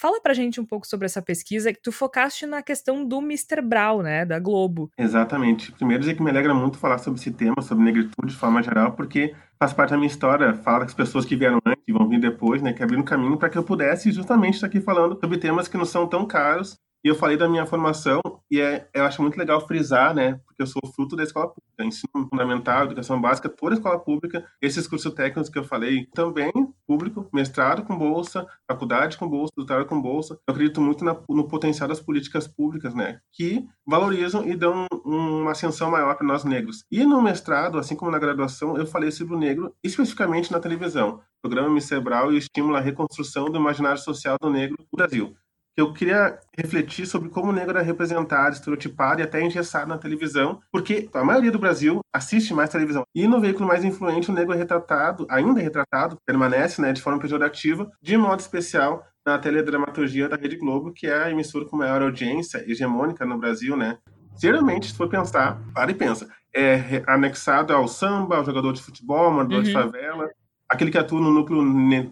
[0.00, 3.60] Fala pra gente um pouco sobre essa pesquisa que tu focaste na questão do Mr.
[3.60, 4.92] Brown, né, da Globo.
[4.96, 5.72] Exatamente.
[5.72, 8.92] Primeiro dizer que me alegra muito falar sobre esse tema, sobre negritude de forma geral,
[8.92, 12.20] porque faz parte da minha história, fala das pessoas que vieram antes e vão vir
[12.20, 15.66] depois, né, que abriram caminho para que eu pudesse justamente estar aqui falando sobre temas
[15.66, 16.78] que não são tão caros
[17.08, 20.60] e eu falei da minha formação, e é, eu acho muito legal frisar, né, porque
[20.60, 25.14] eu sou fruto da escola pública, ensino fundamental, educação básica, toda escola pública, esses cursos
[25.14, 26.52] técnicos que eu falei, também
[26.86, 30.38] público, mestrado com bolsa, faculdade com bolsa, doutorado com bolsa.
[30.46, 35.52] Eu acredito muito na, no potencial das políticas públicas, né, que valorizam e dão uma
[35.52, 36.84] ascensão maior para nós negros.
[36.90, 41.22] E no mestrado, assim como na graduação, eu falei sobre o negro, especificamente na televisão.
[41.40, 45.34] Programa Micebral e estimula a reconstrução do imaginário social do negro no Brasil
[45.78, 50.60] eu queria refletir sobre como o negro é representado, estereotipado e até engessado na televisão,
[50.72, 53.04] porque a maioria do Brasil assiste mais televisão.
[53.14, 57.00] E no veículo mais influente, o negro é retratado, ainda é retratado, permanece né, de
[57.00, 61.76] forma pejorativa, de modo especial na teledramaturgia da Rede Globo, que é a emissora com
[61.76, 63.98] maior audiência hegemônica no Brasil, né?
[64.40, 69.30] Geralmente, se for pensar, para e pensa, é anexado ao samba, ao jogador de futebol,
[69.30, 69.62] morador uhum.
[69.62, 70.28] de favela,
[70.68, 71.62] aquele que atua no núcleo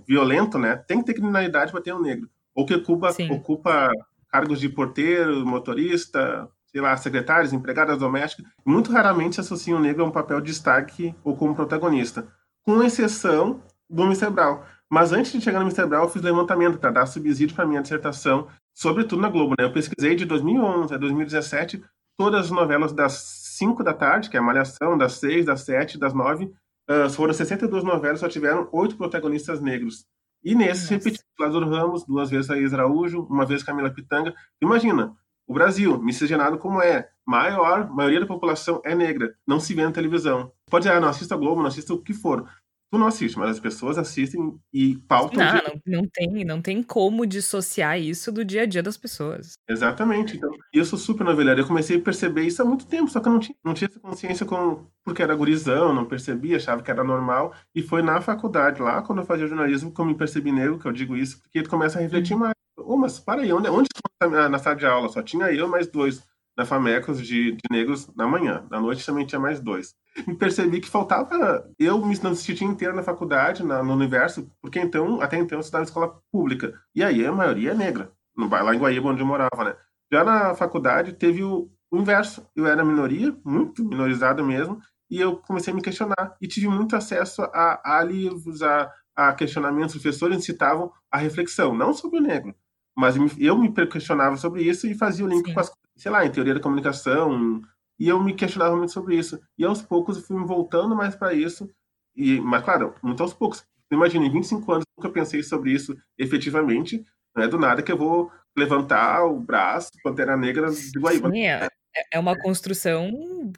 [0.07, 0.77] violento, né?
[0.77, 3.91] Tem que ter criminalidade para ter um negro ou que ocupa, ocupa
[4.33, 10.03] cargos de porteiro, motorista, sei lá, secretários, empregadas domésticas, muito raramente se associa o negro
[10.03, 12.27] a um papel de destaque ou como protagonista,
[12.63, 14.31] com exceção do Mr.
[14.31, 14.61] Brown.
[14.89, 15.87] Mas antes de chegar no Mr.
[15.87, 19.55] Brown, eu fiz levantamento para dar subsídio para minha dissertação, sobretudo na Globo.
[19.59, 19.65] Né?
[19.65, 21.83] Eu pesquisei de 2011 a 2017
[22.17, 23.13] todas as novelas das
[23.59, 26.53] 5 da tarde, que é a Malhação, das 6, das 7, das 9.
[26.89, 30.07] Uh, foram 62 novelas, só tiveram oito protagonistas negros.
[30.47, 34.33] E nesse repeti Lázaro Ramos, duas vezes Thaís Araújo, uma vez Camila Pitanga.
[34.63, 35.13] Imagina,
[35.45, 39.91] o Brasil, miscigenado como é, maior, maioria da população é negra, não se vê na
[39.91, 40.53] televisão.
[40.71, 42.49] Pode dizer, ah, não assista Globo, não assista o que for.
[42.91, 45.45] Tu não assiste, mas as pessoas assistem e pautam.
[45.45, 49.55] Não, não, não, tem, não tem como dissociar isso do dia a dia das pessoas.
[49.69, 50.37] Exatamente.
[50.37, 51.61] Então, eu sou super novelheiro.
[51.61, 53.89] Eu comecei a perceber isso há muito tempo, só que eu não tinha, não tinha
[53.89, 57.53] essa consciência com, porque era gurizão, não percebia, achava que era normal.
[57.75, 60.87] E foi na faculdade, lá, quando eu fazia jornalismo, que eu me percebi negro, que
[60.87, 62.41] eu digo isso, porque tu começa a refletir uhum.
[62.41, 62.55] mais.
[62.79, 63.89] Oh, mas para aí, onde, onde
[64.21, 65.09] na sala de aula?
[65.09, 66.23] Só tinha eu mais dois
[66.57, 68.67] na Famecos de, de negros na manhã.
[68.71, 69.95] Na noite também tinha mais dois.
[70.27, 75.21] Me percebi que faltava eu me sentir inteiro na faculdade, na, no universo, porque então,
[75.21, 76.73] até então, eu estudava em escola pública.
[76.95, 79.77] E aí a maioria é negra, no, lá em Guaíba, onde eu morava, né?
[80.11, 82.49] Já na faculdade teve o, o inverso.
[82.57, 86.37] Eu era minoria, muito minorizado mesmo, e eu comecei a me questionar.
[86.41, 89.95] E tive muito acesso a, a livros, a, a questionamentos.
[89.95, 92.55] Os professores incitavam a reflexão, não sobre o negro,
[92.97, 95.55] mas eu me questionava sobre isso e fazia o link Sim.
[95.55, 97.61] com as sei lá, em teoria da comunicação,
[97.99, 99.41] e eu me questionava muito sobre isso.
[99.59, 101.69] E aos poucos eu fui me voltando mais para isso,
[102.15, 103.65] e, mas claro, muito aos poucos.
[103.91, 107.05] Imagina, em 25 anos nunca pensei sobre isso efetivamente,
[107.35, 111.31] não é do nada que eu vou levantar o braço, Pantera Negra de Guaíba.
[111.31, 111.69] Sim, é,
[112.13, 113.11] é uma construção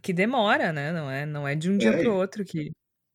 [0.03, 0.93] que demora, né?
[0.93, 2.03] Não é, não é de um dia é.
[2.03, 2.73] para o outro que,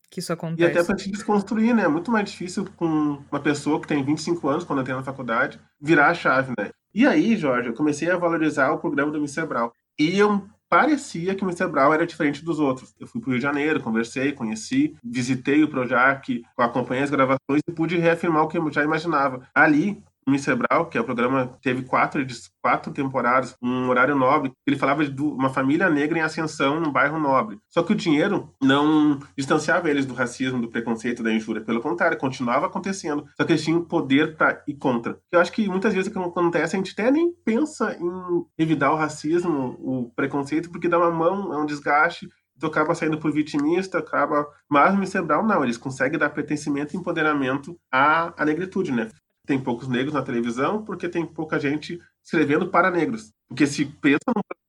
[0.09, 0.61] que isso acontece.
[0.61, 1.83] E até para te desconstruir, né?
[1.83, 5.59] É muito mais difícil com uma pessoa que tem 25 anos, quando entra na faculdade,
[5.79, 6.71] virar a chave, né?
[6.93, 9.45] E aí, Jorge, eu comecei a valorizar o programa do Mr.
[9.45, 9.71] Brown.
[9.97, 11.67] E eu parecia que o Mr.
[11.67, 12.95] Brown era diferente dos outros.
[12.99, 17.61] Eu fui para o Rio de Janeiro, conversei, conheci, visitei o Projac, acompanhei as gravações
[17.67, 19.47] e pude reafirmar o que eu já imaginava.
[19.53, 20.55] Ali, Mr.
[20.55, 22.25] Brown, que é o programa teve quatro,
[22.61, 27.19] quatro temporadas, um horário nobre, ele falava de uma família negra em ascensão num bairro
[27.19, 27.59] nobre.
[27.69, 31.63] Só que o dinheiro não distanciava eles do racismo, do preconceito, da injúria.
[31.63, 33.25] Pelo contrário, continuava acontecendo.
[33.35, 35.17] Só que eles tinham poder para ir contra.
[35.31, 38.91] Eu acho que muitas vezes o que acontece, a gente até nem pensa em evitar
[38.91, 42.27] o racismo, o preconceito, porque dá uma mão, é um desgaste,
[42.59, 44.47] tu acaba saindo por vitimista, acaba.
[44.69, 45.25] Mas no.
[45.25, 49.09] Brown, não, eles conseguem dar pertencimento e empoderamento à, à negritude, né?
[49.45, 53.33] Tem poucos negros na televisão porque tem pouca gente escrevendo para negros.
[53.47, 54.19] Porque se pensa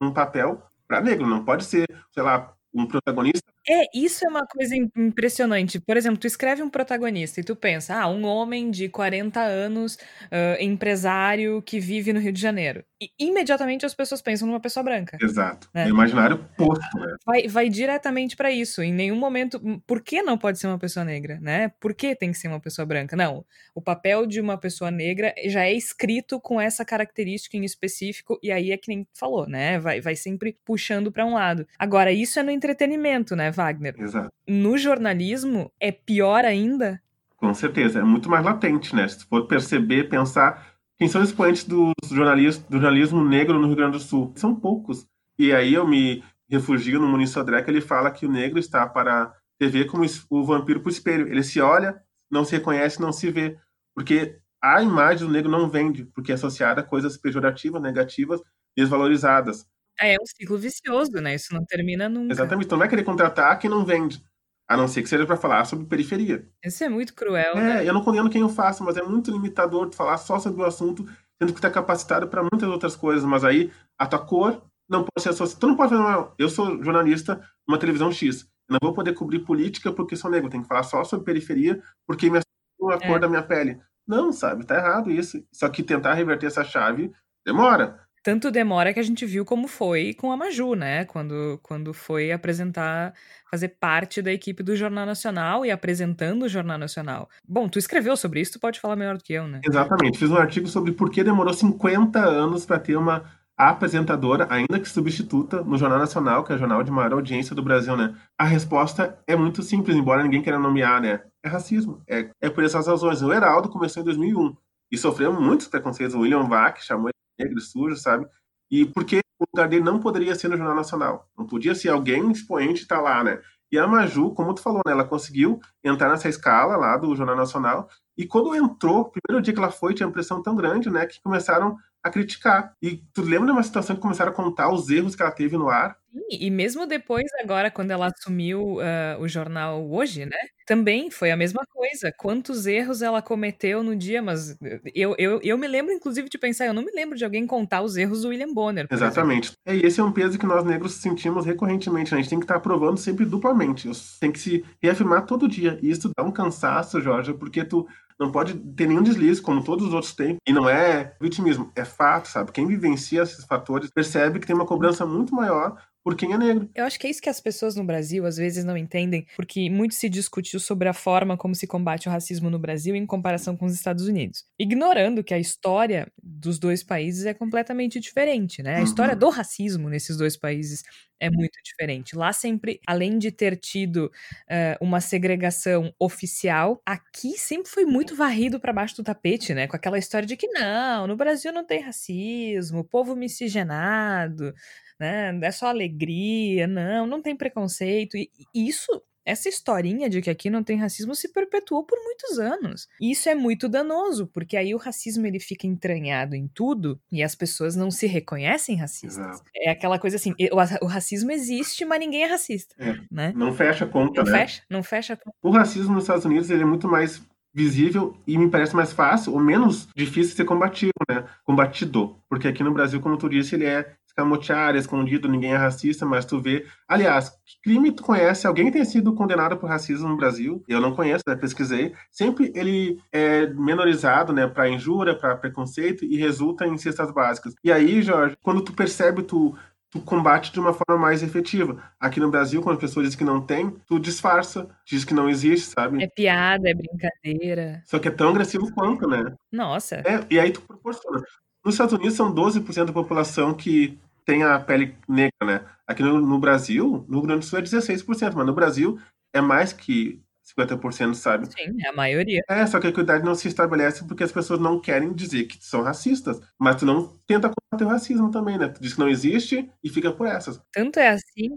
[0.01, 4.47] num, papel para negro, não pode ser, sei lá, um protagonista é, isso é uma
[4.47, 5.81] coisa impressionante.
[5.81, 9.95] Por exemplo, tu escreve um protagonista e tu pensa, ah, um homem de 40 anos,
[10.25, 12.85] uh, empresário que vive no Rio de Janeiro.
[13.01, 15.17] E imediatamente as pessoas pensam numa pessoa branca.
[15.21, 15.69] Exato.
[15.73, 15.89] Né?
[15.89, 17.17] imaginário posto, né?
[17.25, 18.83] Vai, vai diretamente para isso.
[18.83, 19.61] Em nenhum momento.
[19.65, 21.73] Hum, por que não pode ser uma pessoa negra, né?
[21.81, 23.17] Por que tem que ser uma pessoa branca?
[23.17, 23.45] Não.
[23.75, 28.53] O papel de uma pessoa negra já é escrito com essa característica em específico, e
[28.53, 29.79] aí é que nem falou, né?
[29.79, 31.67] Vai, vai sempre puxando para um lado.
[31.79, 33.51] Agora, isso é no entretenimento, né?
[33.51, 33.95] Wagner?
[33.99, 34.31] Exato.
[34.49, 37.01] No jornalismo, é pior ainda?
[37.37, 39.07] Com certeza, é muito mais latente, né?
[39.07, 43.77] Se for perceber, pensar quem são os expoentes do jornalismo, do jornalismo negro no Rio
[43.77, 44.33] Grande do Sul.
[44.37, 45.07] São poucos.
[45.39, 48.87] E aí eu me refugio no Muniz Sodré, que ele fala que o negro está
[48.87, 51.29] para a TV como o vampiro para o espelho.
[51.29, 52.01] Ele se olha,
[52.31, 53.59] não se reconhece, não se vê.
[53.95, 58.41] Porque a imagem do negro não vende, porque é associada a coisas pejorativas, negativas,
[58.77, 59.67] desvalorizadas.
[60.01, 61.35] É, é um ciclo vicioso, né?
[61.35, 62.33] Isso não termina nunca.
[62.33, 62.67] Exatamente.
[62.67, 64.23] Então não vai querer contratar quem não vende.
[64.69, 66.49] A não ser que seja para falar sobre periferia.
[66.65, 67.89] Isso é muito cruel, é, né?
[67.89, 70.65] eu não condeno quem o faça, mas é muito limitador de falar só sobre o
[70.65, 71.05] assunto,
[71.39, 73.25] sendo que está capacitado para muitas outras coisas.
[73.25, 75.61] Mas aí a tua cor não pode ser associada.
[75.61, 78.49] Tu não pode falar, eu sou jornalista numa televisão X.
[78.69, 80.49] Eu não vou poder cobrir política porque sou negro.
[80.49, 83.07] Tenho que falar só sobre periferia porque me a é.
[83.07, 83.81] cor da minha pele.
[84.07, 84.65] Não, sabe?
[84.65, 85.45] Tá errado isso.
[85.53, 87.13] Só que tentar reverter essa chave
[87.45, 88.04] demora.
[88.25, 91.05] Tanto demora que a gente viu como foi com a Maju, né?
[91.05, 93.13] Quando, quando foi apresentar,
[93.51, 97.29] fazer parte da equipe do Jornal Nacional e apresentando o Jornal Nacional.
[97.47, 99.61] Bom, tu escreveu sobre isso, tu pode falar melhor do que eu, né?
[99.63, 100.19] Exatamente.
[100.19, 103.25] Fiz um artigo sobre por que demorou 50 anos para ter uma
[103.59, 107.63] apresentadora, ainda que substituta, no Jornal Nacional, que é o jornal de maior audiência do
[107.63, 108.15] Brasil, né?
[108.39, 111.21] A resposta é muito simples, embora ninguém queira nomear, né?
[111.43, 112.03] É racismo.
[112.09, 113.21] É, é por essas razões.
[113.21, 114.57] O Heraldo começou em 2001
[114.91, 116.15] e sofreu muitos preconceitos.
[116.15, 118.27] O William Vac chamou negro, sujo, sabe?
[118.71, 121.29] E porque o lugar dele não poderia ser no Jornal Nacional.
[121.37, 123.41] Não podia ser alguém expoente estar tá lá, né?
[123.71, 127.37] E a Maju, como tu falou, né, ela conseguiu entrar nessa escala lá do Jornal
[127.37, 127.89] Nacional.
[128.17, 131.21] E quando entrou, primeiro dia que ela foi, tinha uma pressão tão grande, né, que
[131.21, 132.75] começaram a criticar.
[132.83, 135.57] E tu lembra de uma situação que começaram a contar os erros que ela teve
[135.57, 135.97] no ar?
[136.31, 140.37] E mesmo depois, agora, quando ela assumiu uh, o jornal hoje, né?
[140.65, 142.13] Também foi a mesma coisa.
[142.17, 144.57] Quantos erros ela cometeu no dia, mas
[144.95, 147.83] eu, eu, eu me lembro, inclusive, de pensar, eu não me lembro de alguém contar
[147.83, 148.87] os erros do William Bonner.
[148.91, 149.53] Exatamente.
[149.67, 152.19] É, e esse é um peso que nós negros sentimos recorrentemente, né?
[152.19, 153.91] A gente tem que estar provando sempre duplamente.
[154.21, 155.79] Tem que se reafirmar todo dia.
[155.83, 157.89] E isso dá um cansaço, Jorge, porque tu
[158.19, 160.37] não pode ter nenhum deslize, como todos os outros têm.
[160.47, 162.53] E não é vitimismo, é fato, sabe?
[162.53, 166.69] Quem vivencia esses fatores percebe que tem uma cobrança muito maior por quem é negro.
[166.75, 169.71] Eu acho que é isso que as pessoas no Brasil às vezes não entendem, porque
[169.71, 173.57] muito se discutiu sobre a forma como se combate o racismo no Brasil em comparação
[173.57, 178.75] com os Estados Unidos, ignorando que a história dos dois países é completamente diferente, né?
[178.75, 178.85] A uhum.
[178.85, 180.83] história do racismo nesses dois países
[181.19, 182.15] é muito diferente.
[182.15, 188.61] Lá sempre, além de ter tido uh, uma segregação oficial, aqui sempre foi muito varrido
[188.61, 189.67] para baixo do tapete, né?
[189.67, 194.53] Com aquela história de que não, no Brasil não tem racismo, povo miscigenado,
[194.99, 195.39] né?
[195.43, 198.17] É só alegria, não, não tem preconceito.
[198.17, 198.91] E isso
[199.25, 202.89] essa historinha de que aqui não tem racismo se perpetuou por muitos anos.
[203.01, 207.23] E isso é muito danoso, porque aí o racismo ele fica entranhado em tudo e
[207.23, 209.19] as pessoas não se reconhecem racistas.
[209.19, 209.43] Exato.
[209.57, 210.35] É aquela coisa assim,
[210.83, 213.33] o, racismo existe, mas ninguém é racista, é, né?
[213.35, 214.41] Não fecha a conta, não né?
[214.41, 215.37] Fecha, não fecha a conta.
[215.43, 217.23] O racismo nos Estados Unidos ele é muito mais
[217.55, 221.25] visível e me parece mais fácil ou menos difícil ser combatido, né?
[221.45, 222.17] Combatido.
[222.29, 226.25] Porque aqui no Brasil, como tu disse, ele é escamotear, escondido, ninguém é racista, mas
[226.25, 226.65] tu vê.
[226.87, 228.47] Aliás, que crime tu conhece?
[228.47, 230.63] Alguém tem sido condenado por racismo no Brasil?
[230.69, 231.35] Eu não conheço, né?
[231.35, 231.93] pesquisei.
[232.11, 237.55] Sempre ele é menorizado, né, para injúria, para preconceito e resulta em cestas básicas.
[237.63, 239.57] E aí, Jorge, quando tu percebe, tu
[239.91, 241.81] tu combate de uma forma mais efetiva.
[242.01, 245.31] Aqui no Brasil, quando a pessoa diz que não tem, tu disfarça, diz que não
[245.31, 246.03] existe, sabe?
[246.03, 247.81] É piada, é brincadeira.
[247.87, 249.33] Só que é tão agressivo quanto, né?
[249.53, 250.03] Nossa.
[250.05, 251.23] É, e aí tu proporciona.
[251.65, 255.65] Nos Estados Unidos são 12% da população que tem a pele negra, né?
[255.87, 258.99] Aqui no, no, Brasil, no Rio Grande do Sul é 16%, mas no Brasil
[259.33, 260.23] é mais que
[260.59, 261.47] 50%, sabe?
[261.47, 262.43] Sim, é a maioria.
[262.49, 265.57] É, só que a equidade não se estabelece porque as pessoas não querem dizer que
[265.65, 266.41] são racistas.
[266.59, 268.69] Mas tu não tenta combater o racismo também, né?
[268.69, 270.61] Tu diz que não existe e fica por essas.
[270.73, 271.55] Tanto é assim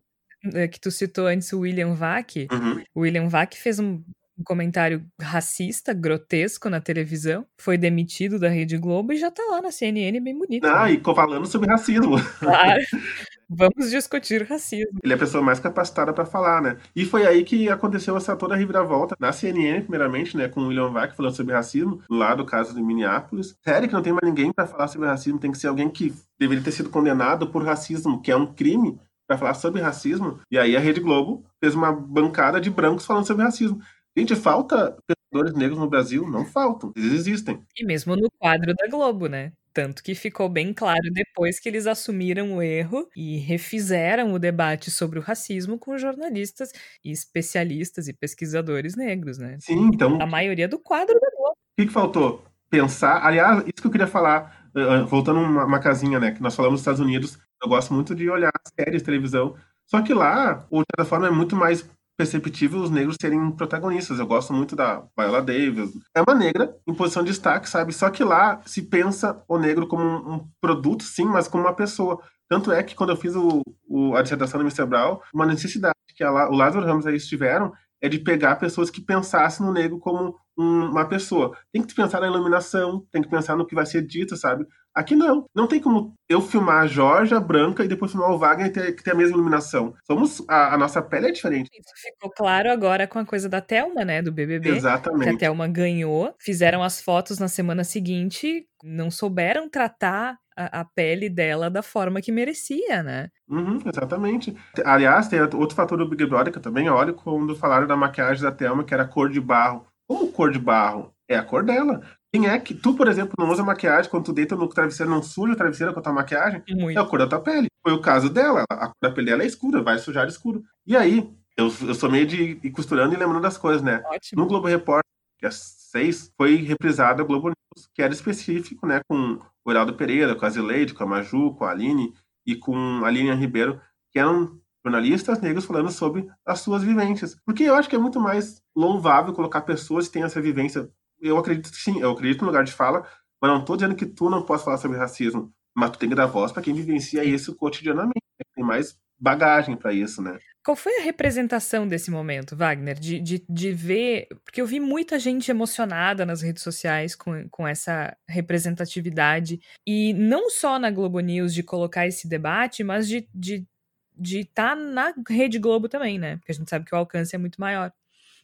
[0.54, 2.48] é, que tu citou antes o William Vac.
[2.52, 2.84] Uhum.
[2.96, 4.02] O William Vac fez um
[4.38, 9.62] um comentário racista, grotesco na televisão, foi demitido da Rede Globo e já tá lá
[9.62, 10.66] na CNN bem bonito.
[10.66, 10.94] Ah, né?
[10.94, 12.16] e falando sobre racismo.
[12.40, 12.82] Claro.
[13.50, 15.00] Vamos discutir racismo.
[15.02, 16.78] Ele é a pessoa mais capacitada para falar, né?
[16.94, 20.90] E foi aí que aconteceu essa toda reviravolta na CNN, primeiramente, né, com o William
[20.90, 23.56] Vac falando sobre racismo, lá do caso de Minneapolis.
[23.64, 26.14] Sério que não tem mais ninguém para falar sobre racismo, tem que ser alguém que
[26.38, 30.40] deveria ter sido condenado por racismo, que é um crime, para falar sobre racismo.
[30.50, 33.82] E aí a Rede Globo fez uma bancada de brancos falando sobre racismo.
[34.18, 36.28] Gente, falta pensadores negros no Brasil?
[36.28, 37.64] Não faltam, eles existem.
[37.78, 39.52] E mesmo no quadro da Globo, né?
[39.72, 44.90] Tanto que ficou bem claro depois que eles assumiram o erro e refizeram o debate
[44.90, 46.72] sobre o racismo com jornalistas
[47.06, 49.58] e especialistas e pesquisadores negros, né?
[49.60, 50.20] Sim, então.
[50.20, 51.52] A maioria do quadro da Globo.
[51.52, 52.44] O que, que faltou?
[52.72, 53.24] Pensar.
[53.24, 56.32] Aliás, isso que eu queria falar, eh, eh, voltando uma, uma casinha, né?
[56.32, 57.38] Que nós falamos dos Estados Unidos.
[57.62, 59.56] Eu gosto muito de olhar séries televisão.
[59.86, 61.88] Só que lá, de certa forma, é muito mais
[62.18, 64.18] perceptível os negros serem protagonistas.
[64.18, 65.92] Eu gosto muito da Viola Davis.
[66.16, 67.94] É uma negra em posição de destaque, sabe?
[67.94, 71.76] Só que lá se pensa o negro como um, um produto, sim, mas como uma
[71.76, 72.20] pessoa.
[72.50, 74.86] Tanto é que quando eu fiz o, o a dissertação do Mr.
[74.86, 79.02] Brown, uma necessidade que a, o Lázaro Ramos aí tiveram é de pegar pessoas que
[79.02, 81.56] pensassem no negro como um, uma pessoa.
[81.72, 84.66] Tem que pensar na iluminação, tem que pensar no que vai ser dito, sabe?
[84.98, 85.46] Aqui não.
[85.54, 88.96] Não tem como eu filmar a Georgia branca e depois filmar o Wagner e ter,
[88.96, 89.94] ter a mesma iluminação.
[90.08, 90.44] Somos.
[90.50, 91.70] A, a, nossa pele é diferente.
[91.72, 94.24] Isso ficou claro agora com a coisa da Thelma, né?
[94.24, 94.70] Do BBB.
[94.70, 95.30] Exatamente.
[95.30, 100.86] Que a Thelma ganhou, fizeram as fotos na semana seguinte, não souberam tratar a, a,
[100.86, 103.30] pele dela da forma que merecia, né?
[103.48, 104.58] Uhum, exatamente.
[104.84, 108.42] Aliás, tem outro fator do Big Brother que eu também olho quando falaram da maquiagem
[108.42, 109.86] da Thelma, que era cor de barro.
[110.08, 111.14] Como cor de barro?
[111.30, 112.02] É a cor dela.
[112.38, 112.76] Quem é que.
[112.76, 115.92] Tu, por exemplo, não usa maquiagem quando tu deita no travesseiro, não suja o travesseiro
[115.92, 116.62] com a tua maquiagem?
[116.70, 116.98] Muito.
[116.98, 117.68] É a cor da tua pele.
[117.82, 118.64] Foi o caso dela.
[118.70, 120.64] A cor da pele dela é escura, vai sujar escuro.
[120.86, 121.28] E aí,
[121.58, 124.04] eu, eu sou meio de ir costurando e lembrando das coisas, né?
[124.06, 124.42] Ótimo.
[124.42, 125.10] No Globo Repórter,
[125.42, 129.02] dia 6, foi reprisada a Globo News, que era específico, né?
[129.10, 132.14] Com o Heraldo Pereira, com a Zileide, com a Maju, com a Aline
[132.46, 133.82] e com a Aline Ribeiro,
[134.12, 137.36] que eram jornalistas negros falando sobre as suas vivências.
[137.44, 140.88] Porque eu acho que é muito mais louvável colocar pessoas que têm essa vivência.
[141.20, 143.08] Eu acredito que sim, eu acredito no lugar de fala,
[143.42, 146.16] mas não estou dizendo que tu não possa falar sobre racismo, mas tu tem que
[146.16, 148.22] dar voz para quem vivencia isso cotidianamente.
[148.56, 150.38] Tem mais bagagem para isso, né?
[150.64, 153.00] Qual foi a representação desse momento, Wagner?
[153.00, 154.28] De, de, de ver.
[154.44, 159.60] Porque eu vi muita gente emocionada nas redes sociais com, com essa representatividade.
[159.86, 163.68] E não só na Globo News de colocar esse debate, mas de estar de,
[164.16, 166.38] de tá na Rede Globo também, né?
[166.38, 167.92] Porque a gente sabe que o alcance é muito maior.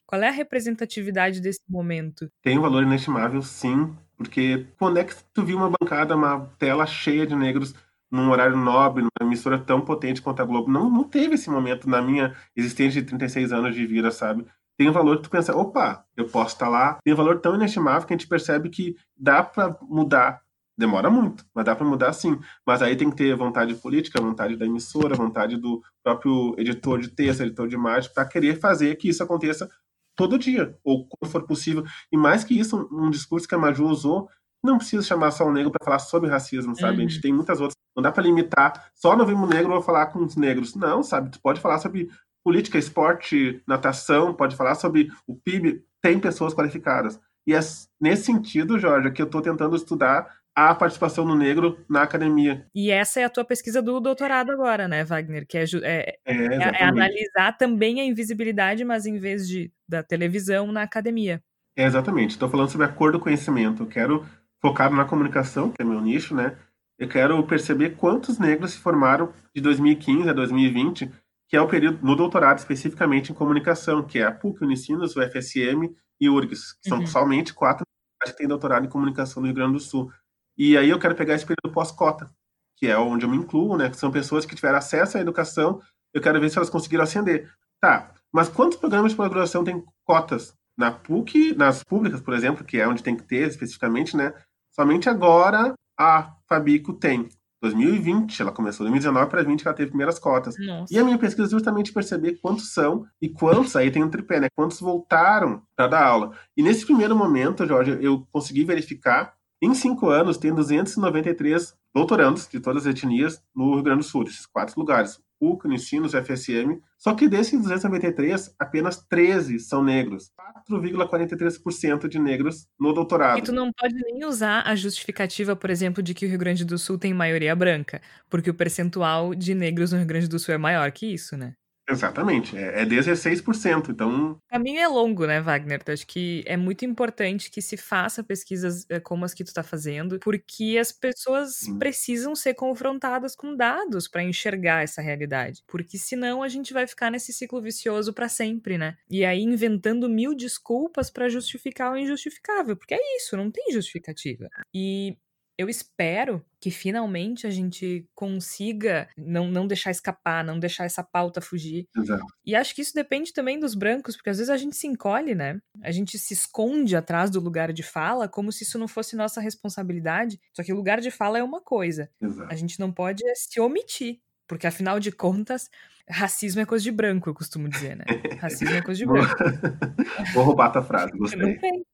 [0.06, 2.30] Qual é a representatividade desse momento?
[2.42, 3.96] Tem um valor inestimável, sim.
[4.18, 7.74] Porque quando é que tu viu uma bancada, uma tela cheia de negros
[8.12, 10.72] num horário nobre, numa emissora tão potente quanto a Globo.
[10.72, 14.46] Não, não teve esse momento na minha existência de 36 anos de vida, sabe?
[14.78, 16.98] tem um valor que tu pensa, opa, eu posso estar lá.
[17.04, 20.42] Tem um valor tão inestimável que a gente percebe que dá para mudar.
[20.76, 22.40] Demora muito, mas dá para mudar sim.
[22.66, 27.10] Mas aí tem que ter vontade política, vontade da emissora, vontade do próprio editor de
[27.10, 29.70] texto, editor de imagem, para querer fazer que isso aconteça
[30.16, 31.84] todo dia, ou quando for possível.
[32.12, 34.30] E mais que isso, um, discurso que a Maju usou,
[34.64, 37.00] não precisa chamar só o negro para falar sobre racismo, sabe?
[37.00, 37.06] Uhum.
[37.06, 37.22] A gente uhum.
[37.22, 37.76] tem muitas outras.
[37.96, 40.76] Não dá para limitar só no Vimo Negro vou falar com os negros.
[40.76, 41.32] Não, sabe?
[41.32, 42.10] Tu pode falar sobre
[42.44, 45.84] política, esporte, natação, pode falar sobre o PIB.
[46.02, 47.20] Tem pessoas qualificadas.
[47.46, 47.60] E é
[48.00, 52.66] nesse sentido, Jorge, que eu estou tentando estudar a participação do negro na academia.
[52.76, 55.46] E essa é a tua pesquisa do doutorado agora, né, Wagner?
[55.48, 60.04] Que é, é, é, é, é analisar também a invisibilidade, mas em vez de da
[60.04, 61.42] televisão, na academia.
[61.76, 62.32] É, exatamente.
[62.32, 63.84] Estou falando sobre a cor do conhecimento.
[63.84, 64.26] Eu quero
[64.60, 66.58] focar na comunicação, que é meu nicho, né?
[66.98, 71.12] Eu quero perceber quantos negros se formaram de 2015 a 2020,
[71.48, 75.22] que é o período no doutorado especificamente em comunicação, que é a PUC, Unicinos, o
[75.22, 77.08] FSM e URGS, que são uhum.
[77.08, 77.86] somente quatro
[78.26, 80.12] que têm doutorado em comunicação no Rio Grande do Sul.
[80.58, 82.32] E aí eu quero pegar esse período pós-cota,
[82.78, 83.90] que é onde eu me incluo, né?
[83.90, 85.82] Que são pessoas que tiveram acesso à educação,
[86.14, 87.52] eu quero ver se elas conseguiram ascender.
[87.82, 90.54] Tá, mas quantos programas de pós-graduação têm cotas?
[90.76, 94.34] Na PUC, nas públicas, por exemplo, que é onde tem que ter especificamente, né?
[94.72, 97.30] Somente agora a Fabico tem.
[97.62, 100.56] 2020, ela começou, 2019 para 2020 ela teve primeiras cotas.
[100.58, 100.94] Nossa.
[100.94, 104.40] E a minha pesquisa é justamente perceber quantos são e quantos, aí tem um tripé,
[104.40, 104.48] né?
[104.54, 106.32] Quantos voltaram para dar aula.
[106.58, 109.34] E nesse primeiro momento, Jorge, eu consegui verificar
[109.66, 114.24] em cinco anos, tem 293 doutorandos de todas as etnias no Rio Grande do Sul,
[114.24, 115.20] esses quatro lugares.
[115.40, 116.80] PUC, Unicinos, FSM.
[116.98, 120.32] Só que desses 293, apenas 13 são negros.
[120.70, 123.40] 4,43% de negros no doutorado.
[123.40, 126.64] E tu não pode nem usar a justificativa, por exemplo, de que o Rio Grande
[126.64, 130.54] do Sul tem maioria branca, porque o percentual de negros no Rio Grande do Sul
[130.54, 131.56] é maior que isso, né?
[131.90, 134.32] Exatamente, é, é 16%, então...
[134.32, 135.82] O caminho é longo, né, Wagner?
[135.86, 139.48] Eu acho que é muito importante que se faça pesquisas eh, como as que tu
[139.48, 141.78] está fazendo, porque as pessoas Sim.
[141.78, 147.12] precisam ser confrontadas com dados para enxergar essa realidade, porque senão a gente vai ficar
[147.12, 148.96] nesse ciclo vicioso para sempre, né?
[149.10, 154.48] E aí inventando mil desculpas para justificar o injustificável, porque é isso, não tem justificativa.
[154.74, 155.18] E
[155.58, 161.42] eu espero que finalmente a gente consiga não, não deixar escapar, não deixar essa pauta
[161.42, 161.88] fugir.
[161.96, 162.26] Exato.
[162.46, 165.36] E acho que isso depende também dos brancos, porque às vezes a gente se encolhe,
[165.36, 165.60] né?
[165.82, 169.42] A gente se esconde atrás do lugar de fala como se isso não fosse nossa
[169.42, 170.40] responsabilidade.
[170.54, 172.10] Só que o lugar de fala é uma coisa.
[172.22, 172.52] Exato.
[172.52, 175.70] A gente não pode se omitir, porque afinal de contas,
[176.10, 178.06] racismo é coisa de branco, eu costumo dizer, né?
[178.40, 179.36] Racismo é coisa de branco.
[180.34, 181.40] Vou roubar a tua frase, gostei.
[181.40, 181.86] Não tem.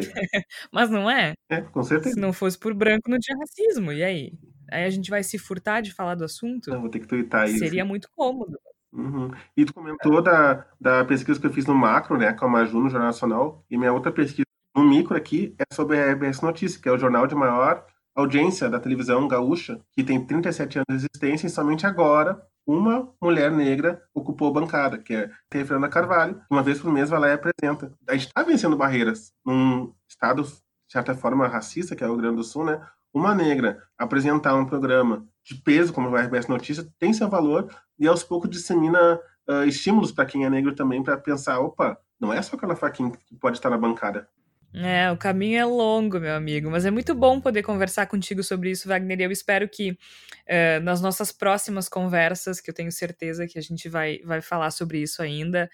[0.72, 1.34] Mas não é?
[1.48, 2.14] É, com certeza.
[2.14, 3.92] Se não fosse por branco, não tinha racismo.
[3.92, 4.32] E aí?
[4.70, 6.70] Aí a gente vai se furtar de falar do assunto?
[6.70, 7.58] Não, vou ter que twittar isso.
[7.58, 8.58] Seria muito cômodo.
[8.92, 9.30] Uhum.
[9.56, 12.80] E tu comentou da, da pesquisa que eu fiz no macro, né, com a Maju
[12.80, 16.80] no Jornal Nacional, e minha outra pesquisa no micro aqui é sobre a RBS Notícia,
[16.80, 17.84] que é o jornal de maior
[18.14, 23.50] audiência da televisão gaúcha, que tem 37 anos de existência e somente agora uma mulher
[23.52, 26.42] negra ocupou a bancada, que é a Fernanda Carvalho.
[26.50, 27.92] Uma vez por mês vai lá e apresenta.
[28.08, 30.52] A gente está vencendo barreiras num estado, de
[30.92, 32.84] certa forma, racista, que é o Rio Grande do Sul, né?
[33.14, 38.06] Uma negra apresentar um programa de peso, como o RBS Notícia, tem seu valor e
[38.06, 42.42] aos poucos dissemina uh, estímulos para quem é negro também para pensar, opa, não é
[42.42, 44.28] só aquela faquinha que pode estar na bancada.
[44.78, 48.70] É, o caminho é longo, meu amigo, mas é muito bom poder conversar contigo sobre
[48.70, 49.20] isso, Wagner.
[49.20, 53.62] E eu espero que uh, nas nossas próximas conversas, que eu tenho certeza que a
[53.62, 55.70] gente vai, vai falar sobre isso ainda,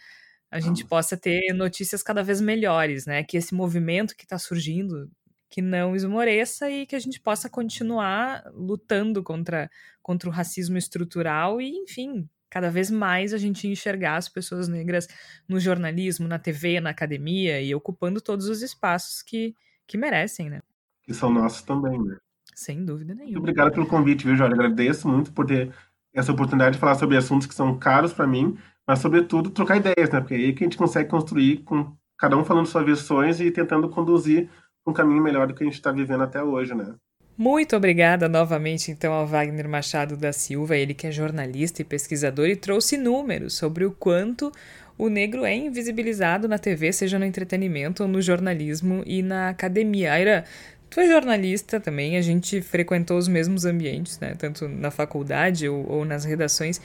[0.52, 3.24] a gente possa ter notícias cada vez melhores, né?
[3.24, 5.10] Que esse movimento que está surgindo,
[5.50, 9.68] que não esmoreça e que a gente possa continuar lutando contra,
[10.00, 15.08] contra o racismo estrutural e, enfim, cada vez mais a gente enxergar as pessoas negras
[15.48, 20.60] no jornalismo, na TV, na academia e ocupando todos os espaços que, que merecem, né?
[21.02, 22.18] Que são nossos também, né?
[22.54, 23.38] Sem dúvida nenhuma.
[23.38, 24.52] Obrigado pelo convite, viu, Jorge?
[24.52, 25.72] Agradeço muito por ter
[26.12, 30.10] essa oportunidade de falar sobre assuntos que são caros para mim, mas, sobretudo, trocar ideias,
[30.10, 30.20] né?
[30.20, 33.50] Porque é aí que a gente consegue construir com cada um falando suas versões e
[33.50, 34.50] tentando conduzir
[34.86, 36.94] um caminho melhor do que a gente está vivendo até hoje, né?
[37.36, 42.46] Muito obrigada novamente então ao Wagner Machado da Silva, ele que é jornalista e pesquisador
[42.46, 44.52] e trouxe números sobre o quanto
[44.98, 50.12] o negro é invisibilizado na TV, seja no entretenimento no jornalismo e na academia.
[50.12, 50.44] Aira,
[50.90, 54.34] tu é jornalista também, a gente frequentou os mesmos ambientes, né?
[54.38, 56.80] Tanto na faculdade ou, ou nas redações.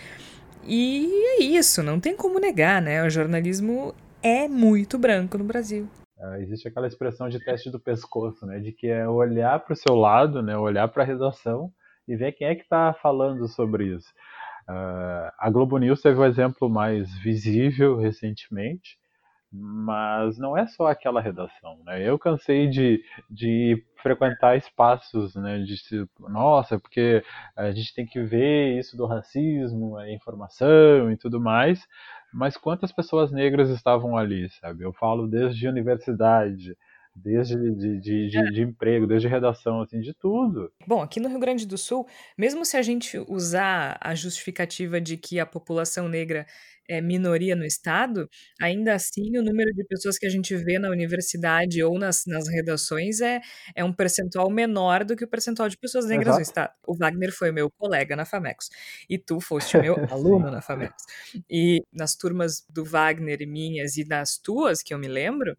[0.66, 3.04] E é isso, não tem como negar, né?
[3.04, 3.93] O jornalismo
[4.24, 5.88] é muito branco no Brasil.
[6.20, 8.59] Uh, existe aquela expressão de teste do pescoço, né?
[8.59, 10.57] De que é olhar para o seu lado, né?
[10.57, 11.72] Olhar para a redação
[12.07, 14.11] e ver quem é que está falando sobre isso.
[14.70, 18.97] Uh, a Globo News teve um exemplo mais visível recentemente,
[19.51, 22.07] Mas não é só aquela redação, né?
[22.07, 25.59] Eu cansei de, de frequentar espaços, né?
[25.59, 25.76] De
[26.30, 27.24] nossa, porque
[27.55, 31.88] a gente tem que ver isso do racismo, a informação e tudo mais.
[32.34, 34.84] Mas quantas pessoas negras estavam ali, sabe?
[34.84, 36.78] Eu falo desde universidade,
[37.24, 40.72] desde de, de, de, de, emprego, desde redação, assim, de tudo.
[40.86, 42.07] Bom, aqui no Rio Grande do Sul,
[42.38, 46.45] mesmo se a gente usar a justificativa de que a população negra
[46.89, 48.30] é minoria no estado,
[48.61, 52.47] ainda assim o número de pessoas que a gente vê na universidade ou nas, nas
[52.47, 53.41] redações é,
[53.76, 56.38] é um percentual menor do que o percentual de pessoas negras Exato.
[56.38, 56.74] no estado.
[56.88, 58.70] O Wagner foi meu colega na Famecos
[59.09, 61.03] e tu foste meu aluno na Famecos.
[61.49, 65.57] E nas turmas do Wagner e minhas e nas tuas, que eu me lembro,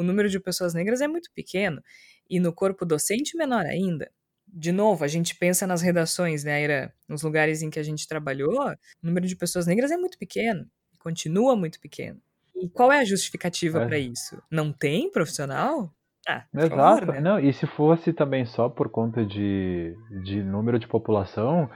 [0.00, 1.82] o número de pessoas negras é muito pequeno
[2.28, 4.10] e no corpo docente menor ainda
[4.52, 6.92] de novo, a gente pensa nas redações, né, Ira?
[7.08, 10.66] Nos lugares em que a gente trabalhou, o número de pessoas negras é muito pequeno,
[10.98, 12.20] continua muito pequeno.
[12.56, 13.86] E qual é a justificativa é.
[13.86, 14.42] para isso?
[14.50, 15.90] Não tem profissional?
[16.28, 16.76] Ah, Exato.
[16.76, 17.20] Favor, né?
[17.20, 21.70] Não, e se fosse também só por conta de, de número de população,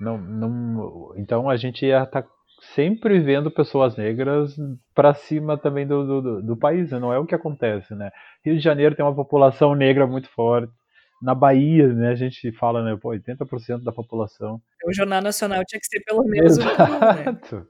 [0.00, 2.28] não, não, então a gente ia estar tá
[2.74, 4.54] sempre vendo pessoas negras
[4.94, 6.98] para cima também do, do, do, país, né?
[6.98, 8.10] não é o que acontece, né?
[8.44, 10.72] Rio de Janeiro tem uma população negra muito forte,
[11.20, 14.60] na Bahia, né, a gente fala, né, pô, 80% da população.
[14.84, 17.56] O Jornal Nacional tinha que ser pelo menos Exato.
[17.56, 17.66] um, né?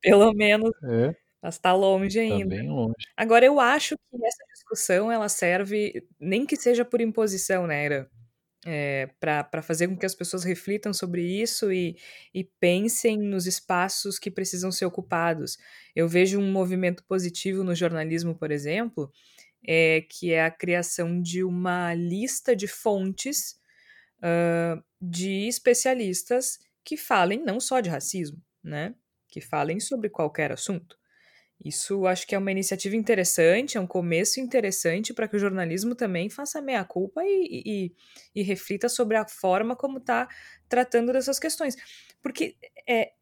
[0.00, 0.70] Pelo menos.
[0.84, 1.14] É.
[1.42, 2.56] Mas está longe tá ainda.
[2.56, 2.94] Tá bem longe.
[3.16, 8.08] Agora, eu acho que essa discussão, ela serve, nem que seja por imposição, né, Era?
[8.66, 11.98] É, para fazer com que as pessoas reflitam sobre isso e,
[12.32, 15.58] e pensem nos espaços que precisam ser ocupados.
[15.94, 19.12] Eu vejo um movimento positivo no jornalismo, por exemplo,
[19.66, 23.58] é, que é a criação de uma lista de fontes
[24.18, 28.94] uh, de especialistas que falem não só de racismo, né?
[29.28, 30.98] Que falem sobre qualquer assunto.
[31.62, 35.94] Isso acho que é uma iniciativa interessante, é um começo interessante para que o jornalismo
[35.94, 37.94] também faça meia-culpa e, e,
[38.34, 40.28] e, reflita sobre a forma como está
[40.68, 41.76] tratando dessas questões.
[42.22, 43.12] Porque é,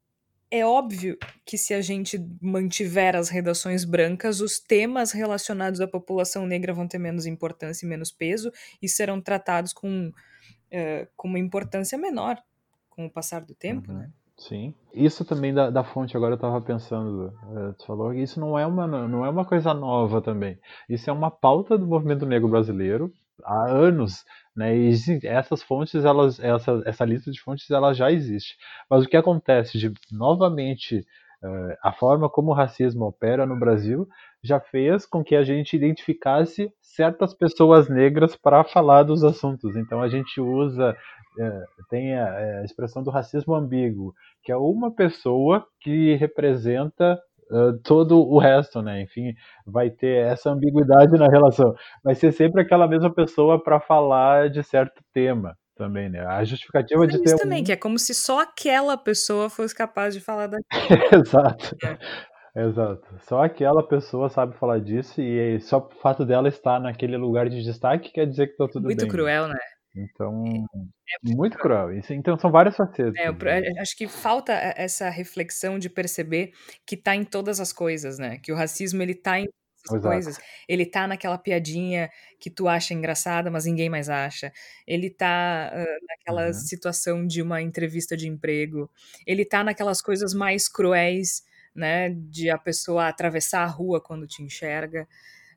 [0.50, 6.46] é óbvio que se a gente mantiver as redações brancas, os temas relacionados à população
[6.46, 11.38] negra vão ter menos importância e menos peso e serão tratados com, uh, com uma
[11.38, 12.42] importância menor
[12.90, 13.98] com o passar do tempo, uhum.
[13.98, 14.12] né?
[14.48, 14.74] Sim.
[14.92, 18.58] Isso também da, da fonte, agora eu estava pensando, uh, tu falou que isso não
[18.58, 20.58] é, uma, não é uma coisa nova também.
[20.88, 23.12] Isso é uma pauta do movimento negro brasileiro
[23.44, 24.24] há anos,
[24.54, 24.76] né?
[24.76, 24.90] E
[25.24, 28.56] essas fontes, elas, essa, essa lista de fontes, ela já existe.
[28.90, 30.98] Mas o que acontece de novamente
[31.42, 34.08] uh, a forma como o racismo opera no Brasil
[34.42, 39.76] já fez com que a gente identificasse certas pessoas negras para falar dos assuntos.
[39.76, 40.96] Então a gente usa
[41.38, 47.18] uh, tem a, a expressão do racismo ambíguo, que é uma pessoa que representa
[47.50, 49.02] uh, todo o resto, né?
[49.02, 49.34] Enfim,
[49.66, 51.74] vai ter essa ambiguidade na relação.
[52.02, 56.20] Vai ser sempre aquela mesma pessoa para falar de certo tema também, né?
[56.26, 57.64] A justificativa Mas de ter também, um...
[57.64, 60.62] que é como se só aquela pessoa fosse capaz de falar daquilo.
[61.12, 61.76] Exato.
[61.84, 61.98] É.
[62.54, 63.02] Exato.
[63.20, 67.62] Só aquela pessoa sabe falar disso e só o fato dela estar naquele lugar de
[67.62, 69.06] destaque quer dizer que tá tudo Muito bem.
[69.06, 69.58] Muito cruel, né?
[69.94, 71.92] Então, é, é muito cruel.
[71.92, 73.14] Isso, então, são várias facetas.
[73.16, 73.36] É, eu,
[73.80, 76.52] acho que falta essa reflexão de perceber
[76.86, 78.38] que tá em todas as coisas, né?
[78.38, 79.48] Que o racismo, ele tá em
[79.84, 80.38] todas as coisas.
[80.66, 84.50] Ele tá naquela piadinha que tu acha engraçada, mas ninguém mais acha.
[84.86, 86.54] Ele tá uh, naquela uhum.
[86.54, 88.90] situação de uma entrevista de emprego.
[89.26, 91.42] Ele tá naquelas coisas mais cruéis,
[91.74, 92.08] né?
[92.10, 95.06] De a pessoa atravessar a rua quando te enxerga.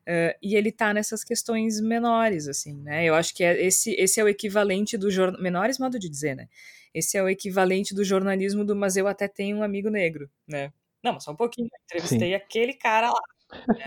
[0.06, 3.04] Uh, e ele tá nessas questões menores, assim, né?
[3.04, 5.42] Eu acho que é esse, esse é o equivalente do jornal.
[5.42, 6.48] Menores, modo de dizer, né?
[6.94, 10.72] Esse é o equivalente do jornalismo do Mas eu até tenho um amigo negro, né?
[11.02, 11.68] Não, mas só um pouquinho.
[11.72, 12.34] Eu entrevistei Sim.
[12.34, 13.22] aquele cara lá.
[13.68, 13.84] Né?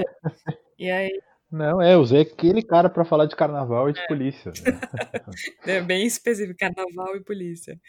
[0.77, 1.21] e aí.
[1.51, 4.07] Não, é, usei aquele cara para falar de carnaval e de é.
[4.07, 4.51] polícia.
[5.65, 7.79] é bem específico, carnaval e polícia.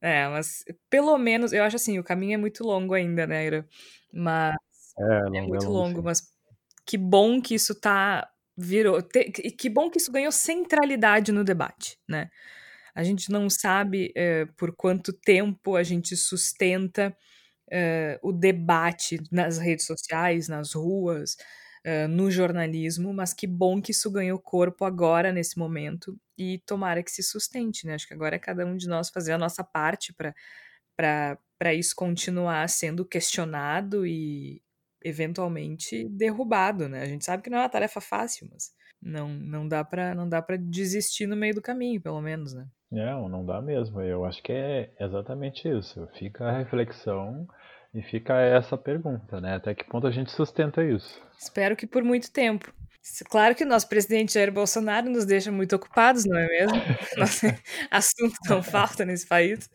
[0.00, 3.68] É, mas pelo menos, eu acho assim, o caminho é muito longo ainda, né, Ira?
[4.12, 4.54] Mas.
[4.96, 6.22] É, longo, é muito é longo, longo mas
[6.88, 8.28] que bom que isso tá
[8.58, 12.30] virou, te, que bom que isso ganhou centralidade no debate, né?
[12.94, 17.16] A gente não sabe é, por quanto tempo a gente sustenta
[17.70, 21.36] é, o debate nas redes sociais, nas ruas,
[21.84, 27.02] é, no jornalismo, mas que bom que isso ganhou corpo agora, nesse momento, e tomara
[27.02, 27.94] que se sustente, né?
[27.94, 30.12] Acho que agora é cada um de nós fazer a nossa parte
[30.96, 34.62] para isso continuar sendo questionado e,
[35.04, 37.02] eventualmente derrubado, né?
[37.02, 40.28] A gente sabe que não é uma tarefa fácil, mas não, não dá para não
[40.28, 42.66] dá para desistir no meio do caminho, pelo menos, né?
[42.90, 44.00] Não, não dá mesmo.
[44.00, 46.08] Eu acho que é exatamente isso.
[46.18, 47.46] Fica a reflexão
[47.94, 49.56] E fica essa pergunta, né?
[49.56, 51.20] Até que ponto a gente sustenta isso?
[51.38, 52.72] Espero que por muito tempo.
[53.30, 56.76] Claro que o nosso presidente Jair Bolsonaro nos deixa muito ocupados, não é mesmo?
[57.16, 57.46] Nosso
[57.90, 59.68] assunto não falta nesse país.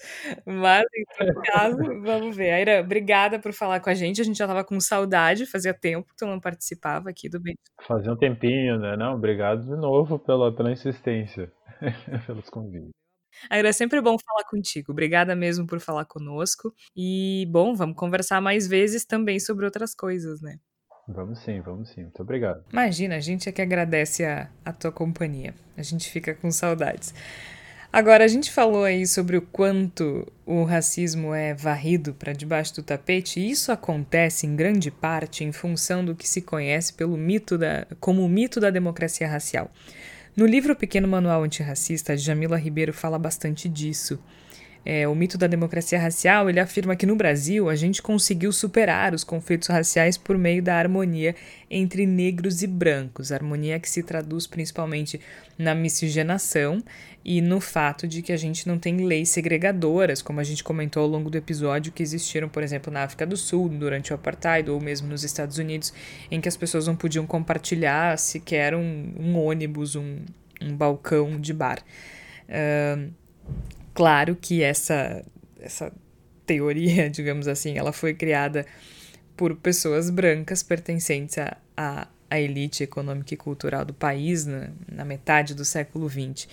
[0.46, 2.52] Mas, em todo caso, vamos ver.
[2.52, 4.22] Aira, obrigada por falar com a gente.
[4.22, 7.56] A gente já estava com saudade, fazia tempo que tu não participava aqui do Bem.
[7.88, 8.96] Fazia um tempinho, né?
[8.96, 11.52] Não, obrigado de novo pela, pela insistência,
[12.28, 12.92] pelos convites.
[13.50, 14.92] Aira, é sempre bom falar contigo.
[14.92, 16.74] Obrigada mesmo por falar conosco.
[16.96, 20.58] E, bom, vamos conversar mais vezes também sobre outras coisas, né?
[21.08, 22.04] Vamos sim, vamos sim.
[22.04, 22.64] Muito obrigado.
[22.72, 25.54] Imagina, a gente é que agradece a, a tua companhia.
[25.76, 27.14] A gente fica com saudades.
[27.91, 32.82] Agora, a gente falou aí sobre o quanto o racismo é varrido para debaixo do
[32.82, 37.56] tapete, e isso acontece em grande parte em função do que se conhece pelo mito
[37.56, 39.70] da, como o mito da democracia racial.
[40.36, 44.20] No livro Pequeno Manual Antirracista, Jamila Ribeiro fala bastante disso
[44.86, 49.14] é, o mito da democracia racial, ele afirma que no Brasil a gente conseguiu superar
[49.14, 51.36] os conflitos raciais por meio da harmonia
[51.70, 55.20] entre negros e brancos, harmonia que se traduz principalmente
[55.58, 56.84] na miscigenação
[57.24, 61.04] e no fato de que a gente não tem leis segregadoras, como a gente comentou
[61.04, 64.70] ao longo do episódio, que existiram, por exemplo, na África do Sul, durante o Apartheid,
[64.70, 65.94] ou mesmo nos Estados Unidos,
[66.30, 70.18] em que as pessoas não podiam compartilhar sequer um, um ônibus, um,
[70.62, 71.80] um balcão de bar.
[72.50, 73.14] Uh,
[73.94, 75.24] Claro que essa,
[75.60, 75.91] essa
[76.46, 78.66] teoria, digamos assim, ela foi criada
[79.36, 81.58] por pessoas brancas pertencentes à,
[82.30, 86.48] à, elite econômica e cultural do país na, na metade do século XX.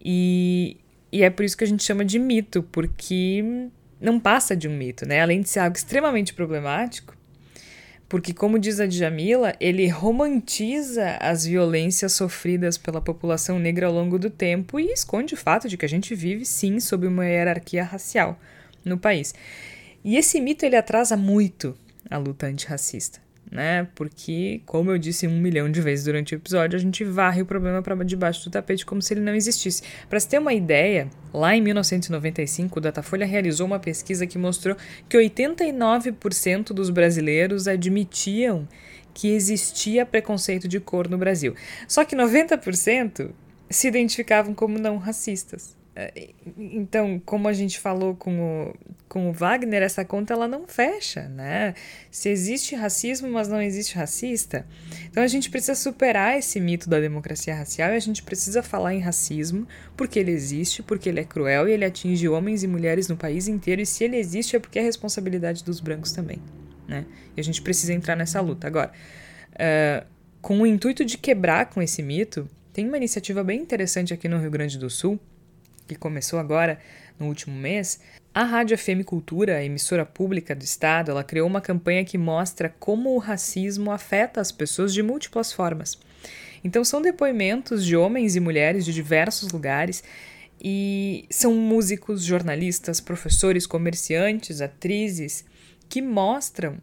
[0.00, 0.76] E,
[1.10, 3.42] e é por isso que a gente chama de mito, porque
[4.00, 5.22] não passa de um mito, né?
[5.22, 7.16] Além de ser algo extremamente problemático,
[8.14, 14.20] porque, como diz a Djamila, ele romantiza as violências sofridas pela população negra ao longo
[14.20, 17.82] do tempo e esconde o fato de que a gente vive, sim, sob uma hierarquia
[17.82, 18.38] racial
[18.84, 19.34] no país.
[20.04, 21.76] E esse mito ele atrasa muito
[22.08, 23.23] a luta antirracista
[23.54, 23.86] né?
[23.94, 27.46] Porque, como eu disse um milhão de vezes durante o episódio, a gente varre o
[27.46, 29.84] problema para debaixo do tapete como se ele não existisse.
[30.10, 34.76] Para se ter uma ideia, lá em 1995, o Datafolha realizou uma pesquisa que mostrou
[35.08, 38.66] que 89% dos brasileiros admitiam
[39.14, 41.54] que existia preconceito de cor no Brasil.
[41.86, 43.30] Só que 90%
[43.70, 45.76] se identificavam como não racistas.
[45.96, 48.74] É, então, como a gente falou com o,
[49.08, 51.74] com o Wagner, essa conta ela não fecha, né?
[52.10, 54.66] Se existe racismo, mas não existe racista,
[55.08, 58.92] então a gente precisa superar esse mito da democracia racial e a gente precisa falar
[58.92, 63.06] em racismo porque ele existe, porque ele é cruel e ele atinge homens e mulheres
[63.06, 66.42] no país inteiro e se ele existe é porque é responsabilidade dos brancos também,
[66.88, 67.06] né?
[67.36, 68.66] E a gente precisa entrar nessa luta.
[68.66, 68.90] Agora,
[69.52, 70.04] uh,
[70.42, 74.40] com o intuito de quebrar com esse mito, tem uma iniciativa bem interessante aqui no
[74.40, 75.20] Rio Grande do Sul
[75.86, 76.78] que começou agora
[77.18, 78.00] no último mês,
[78.34, 83.14] a Rádio FM Cultura, emissora pública do estado, ela criou uma campanha que mostra como
[83.14, 85.96] o racismo afeta as pessoas de múltiplas formas.
[86.64, 90.02] Então são depoimentos de homens e mulheres de diversos lugares
[90.60, 95.44] e são músicos, jornalistas, professores, comerciantes, atrizes
[95.88, 96.78] que mostram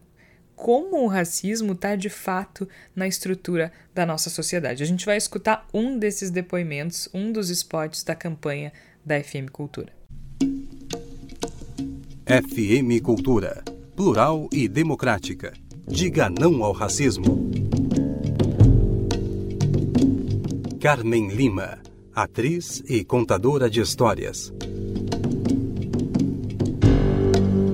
[0.55, 4.83] como o racismo está de fato na estrutura da nossa sociedade.
[4.83, 8.71] A gente vai escutar um desses depoimentos, um dos spots da campanha
[9.05, 9.91] da FM Cultura.
[12.25, 13.63] FM Cultura.
[13.95, 15.53] Plural e democrática.
[15.87, 17.49] Diga não ao racismo.
[20.79, 21.79] Carmen Lima,
[22.15, 24.53] atriz e contadora de histórias.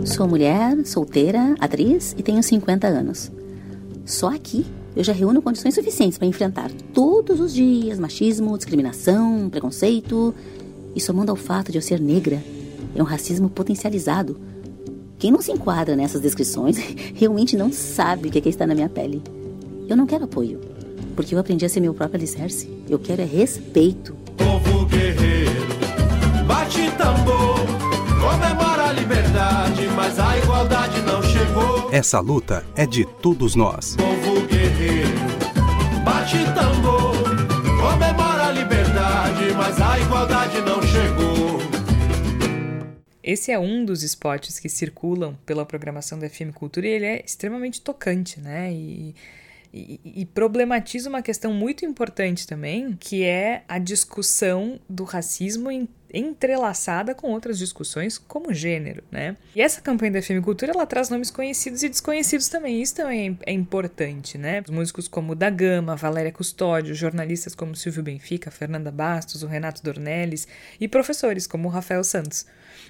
[0.06, 3.32] Sou mulher, solteira, atriz e tenho 50 anos.
[4.06, 4.66] Só aqui
[4.96, 10.34] eu já reúno condições suficientes para enfrentar todos os dias machismo, discriminação, preconceito
[10.98, 12.44] e somando ao fato de eu ser negra,
[12.96, 14.36] é um racismo potencializado.
[15.20, 16.78] Quem não se enquadra nessas descrições
[17.14, 19.22] realmente não sabe o que é estar na minha pele.
[19.88, 20.60] Eu não quero apoio,
[21.16, 22.68] porque eu aprendi a ser meu próprio alicerce.
[22.90, 24.16] Eu quero é respeito.
[24.36, 25.68] Povo guerreiro,
[26.48, 27.60] bate tambor,
[28.20, 31.90] comemora a liberdade, mas a igualdade não chegou.
[31.92, 33.96] Essa luta é de todos nós.
[33.96, 35.10] Povo guerreiro,
[36.04, 37.14] bate tambor,
[37.80, 40.77] comemora a liberdade, mas a igualdade não chegou.
[43.28, 47.22] Esse é um dos spots que circulam pela programação da FM Cultura e ele é
[47.26, 48.72] extremamente tocante, né?
[48.72, 49.14] E,
[49.74, 55.70] e, e, problematiza uma questão muito importante também, que é a discussão do racismo
[56.14, 59.36] entrelaçada com outras discussões como gênero, né?
[59.54, 63.38] E essa campanha da FM Cultura, ela traz nomes conhecidos e desconhecidos também, isso também
[63.46, 64.64] é, é importante, né?
[64.66, 69.84] Os músicos como Da Gama, Valéria Custódio, jornalistas como Silvio Benfica, Fernanda Bastos, o Renato
[69.84, 70.48] Dornelles
[70.80, 72.46] e professores como o Rafael Santos.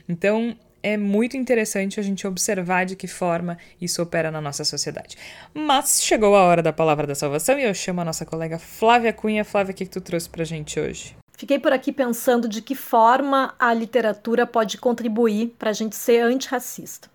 [0.08, 5.18] Então, é muito interessante a gente observar de que forma isso opera na nossa sociedade.
[5.54, 9.12] Mas chegou a hora da palavra da salvação e eu chamo a nossa colega Flávia
[9.12, 9.44] Cunha.
[9.44, 11.16] Flávia, o que, que tu trouxe pra gente hoje?
[11.38, 16.22] Fiquei por aqui pensando de que forma a literatura pode contribuir para a gente ser
[16.22, 17.10] antirracista.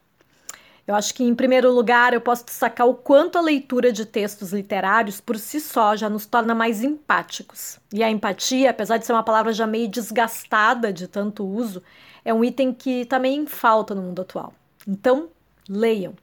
[0.87, 4.53] Eu acho que, em primeiro lugar, eu posso destacar o quanto a leitura de textos
[4.53, 7.79] literários por si só já nos torna mais empáticos.
[7.93, 11.83] E a empatia, apesar de ser uma palavra já meio desgastada de tanto uso,
[12.25, 14.55] é um item que também falta no mundo atual.
[14.87, 15.29] Então,
[15.69, 16.15] leiam.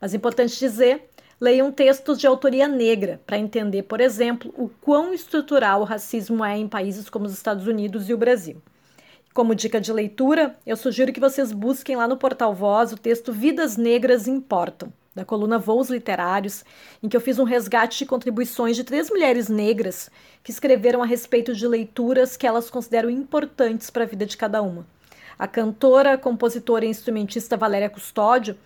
[0.00, 1.08] Mas é importante dizer
[1.40, 6.56] Leiam textos de autoria negra para entender, por exemplo, o quão estrutural o racismo é
[6.56, 8.62] em países como os Estados Unidos e o Brasil.
[9.34, 13.32] Como dica de leitura, eu sugiro que vocês busquem lá no portal Voz o texto
[13.32, 16.64] Vidas Negras Importam, da coluna Voos Literários,
[17.02, 20.08] em que eu fiz um resgate de contribuições de três mulheres negras
[20.42, 24.62] que escreveram a respeito de leituras que elas consideram importantes para a vida de cada
[24.62, 24.86] uma.
[25.36, 28.56] A cantora, compositora e instrumentista Valéria Custódio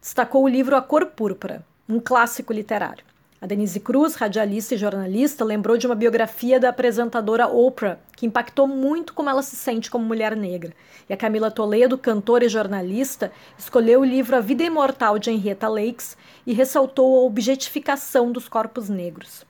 [0.00, 3.04] destacou o livro A Cor Púrpura, um clássico literário.
[3.42, 8.66] A Denise Cruz, radialista e jornalista, lembrou de uma biografia da apresentadora Oprah, que impactou
[8.66, 10.72] muito como ela se sente como mulher negra.
[11.06, 15.68] E a Camila Toledo, cantora e jornalista, escolheu o livro A Vida Imortal de Henrietta
[15.68, 16.16] Lakes
[16.46, 19.44] e ressaltou a objetificação dos corpos negros.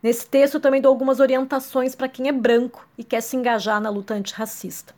[0.00, 3.80] Nesse texto, eu também dou algumas orientações para quem é branco e quer se engajar
[3.80, 4.94] na luta antirracista.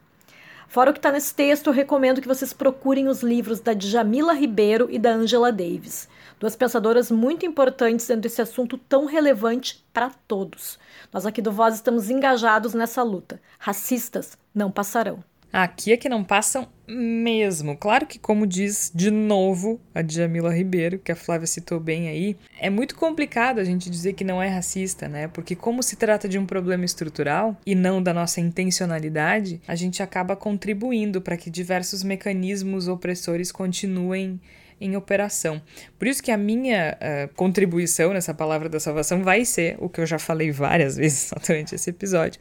[0.69, 4.33] Fora o que está nesse texto, eu recomendo que vocês procurem os livros da Djamila
[4.33, 6.09] Ribeiro e da Angela Davis
[6.39, 10.79] duas pensadoras muito importantes dentro desse assunto tão relevante para todos.
[11.13, 13.41] Nós aqui do Voz estamos engajados nessa luta.
[13.59, 15.23] Racistas não passarão.
[15.57, 17.75] Aqui é que não passam mesmo.
[17.79, 22.37] Claro que, como diz de novo a Djamila Ribeiro, que a Flávia citou bem aí,
[22.61, 25.29] é muito complicado a gente dizer que não é racista, né?
[25.29, 30.03] Porque, como se trata de um problema estrutural e não da nossa intencionalidade, a gente
[30.03, 34.39] acaba contribuindo para que diversos mecanismos opressores continuem
[34.81, 35.61] em operação.
[35.99, 40.01] Por isso que a minha uh, contribuição nessa palavra da salvação vai ser o que
[40.01, 42.41] eu já falei várias vezes durante esse episódio.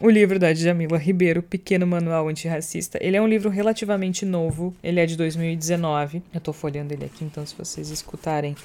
[0.00, 2.98] O livro da Djamila Ribeiro, Pequeno Manual Antirracista.
[3.02, 6.22] Ele é um livro relativamente novo, ele é de 2019.
[6.32, 8.56] Eu estou folhando ele aqui, então se vocês escutarem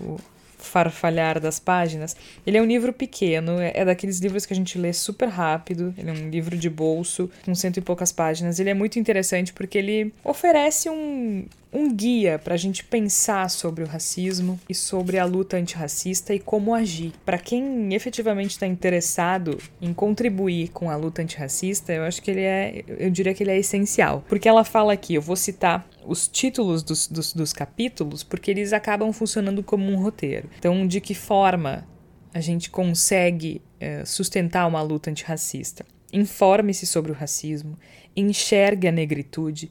[0.00, 0.16] o
[0.58, 2.16] farfalhar das páginas.
[2.46, 5.94] Ele é um livro pequeno, é, é daqueles livros que a gente lê super rápido.
[5.96, 8.58] Ele é um livro de bolso, com cento e poucas páginas.
[8.58, 13.84] Ele é muito interessante porque ele oferece um, um guia para a gente pensar sobre
[13.84, 17.12] o racismo e sobre a luta antirracista e como agir.
[17.24, 22.42] Para quem efetivamente está interessado em contribuir com a luta antirracista, eu acho que ele
[22.42, 24.24] é, eu diria que ele é essencial.
[24.28, 28.72] Porque ela fala aqui, eu vou citar os títulos dos, dos, dos capítulos, porque eles
[28.72, 30.48] acabam funcionando como um roteiro.
[30.58, 31.86] Então, de que forma
[32.32, 35.84] a gente consegue é, sustentar uma luta antirracista?
[36.12, 37.78] Informe-se sobre o racismo,
[38.16, 39.70] enxergue a negritude,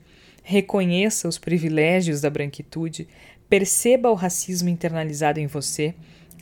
[0.50, 3.06] reconheça os privilégios da branquitude,
[3.50, 5.93] perceba o racismo internalizado em você,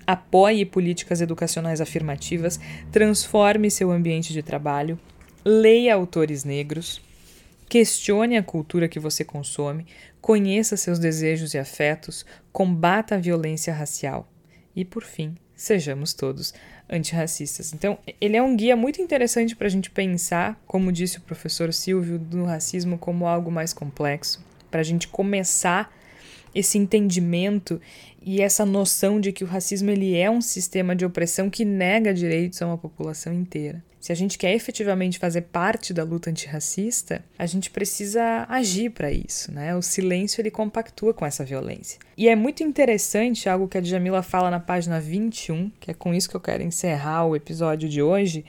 [0.06, 2.60] apoie políticas educacionais afirmativas,
[2.92, 5.00] transforme seu ambiente de trabalho,
[5.44, 7.02] leia autores negros,
[7.68, 9.88] Questione a cultura que você consome,
[10.22, 14.32] conheça seus desejos e afetos, combata a violência racial.
[14.76, 16.54] E, por fim, sejamos todos
[16.90, 17.74] antirracistas.
[17.74, 21.74] Então, ele é um guia muito interessante para a gente pensar, como disse o professor
[21.74, 25.92] Silvio, do racismo como algo mais complexo, para a gente começar
[26.54, 27.82] esse entendimento
[28.22, 32.14] e essa noção de que o racismo ele é um sistema de opressão que nega
[32.14, 33.84] direitos a uma população inteira.
[34.06, 39.12] Se a gente quer efetivamente fazer parte da luta antirracista, a gente precisa agir para
[39.12, 39.76] isso, né?
[39.76, 42.00] O silêncio ele compactua com essa violência.
[42.16, 46.14] E é muito interessante algo que a Djamila fala na página 21, que é com
[46.14, 48.46] isso que eu quero encerrar o episódio de hoje,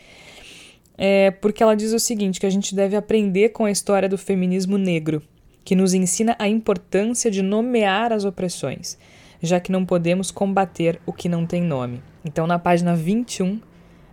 [0.98, 4.18] é porque ela diz o seguinte, que a gente deve aprender com a história do
[4.18, 5.22] feminismo negro,
[5.64, 8.98] que nos ensina a importância de nomear as opressões,
[9.40, 12.02] já que não podemos combater o que não tem nome.
[12.22, 13.58] Então, na página 21,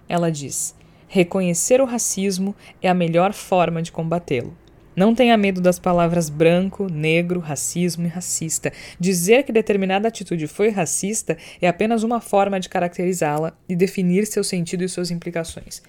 [0.07, 0.73] ela diz:
[1.13, 4.57] reconhecer o racismo é a melhor forma de combatê-lo.
[4.95, 8.73] Não tenha medo das palavras branco, negro, racismo e racista.
[8.99, 14.43] Dizer que determinada atitude foi racista é apenas uma forma de caracterizá-la e definir seu
[14.43, 15.83] sentido e suas implicações.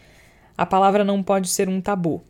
[0.58, 2.22] A palavra não pode ser um tabu,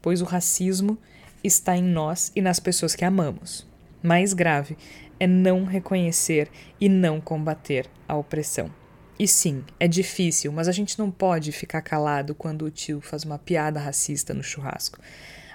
[0.00, 0.96] pois o racismo
[1.42, 3.66] está em nós e nas pessoas que amamos.
[4.00, 4.76] Mais grave
[5.18, 6.48] é não reconhecer
[6.80, 8.70] e não combater a opressão.
[9.18, 13.24] E sim, é difícil, mas a gente não pode ficar calado quando o tio faz
[13.24, 14.98] uma piada racista no churrasco.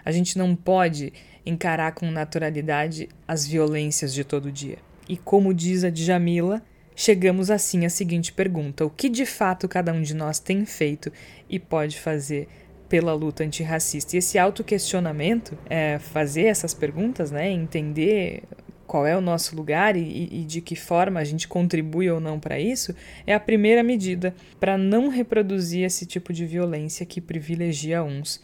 [0.04, 1.14] A gente não pode
[1.46, 4.80] encarar com naturalidade as violências de todo dia.
[5.08, 6.62] E como diz a Djamila,
[6.96, 11.12] chegamos assim à seguinte pergunta: o que de fato cada um de nós tem feito
[11.48, 12.48] e pode fazer
[12.90, 14.16] pela luta antirracista.
[14.16, 18.44] E esse autoquestionamento, é, fazer essas perguntas, né, entender
[18.92, 22.38] qual é o nosso lugar e, e de que forma a gente contribui ou não
[22.38, 22.94] para isso,
[23.26, 28.42] é a primeira medida para não reproduzir esse tipo de violência que privilegia uns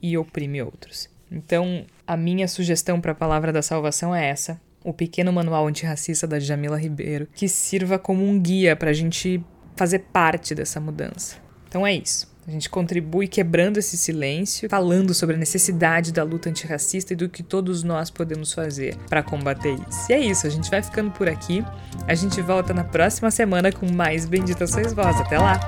[0.00, 1.06] e oprime outros.
[1.30, 6.26] Então, a minha sugestão para a palavra da salvação é essa: o pequeno manual antirracista
[6.26, 9.44] da Jamila Ribeiro, que sirva como um guia para a gente
[9.76, 11.36] fazer parte dessa mudança.
[11.68, 12.29] Então é isso.
[12.46, 17.28] A gente contribui quebrando esse silêncio, falando sobre a necessidade da luta antirracista e do
[17.28, 20.10] que todos nós podemos fazer para combater isso.
[20.10, 21.64] E é isso, a gente vai ficando por aqui.
[22.06, 25.20] A gente volta na próxima semana com mais Bendita Sois Vós.
[25.20, 25.60] Até lá!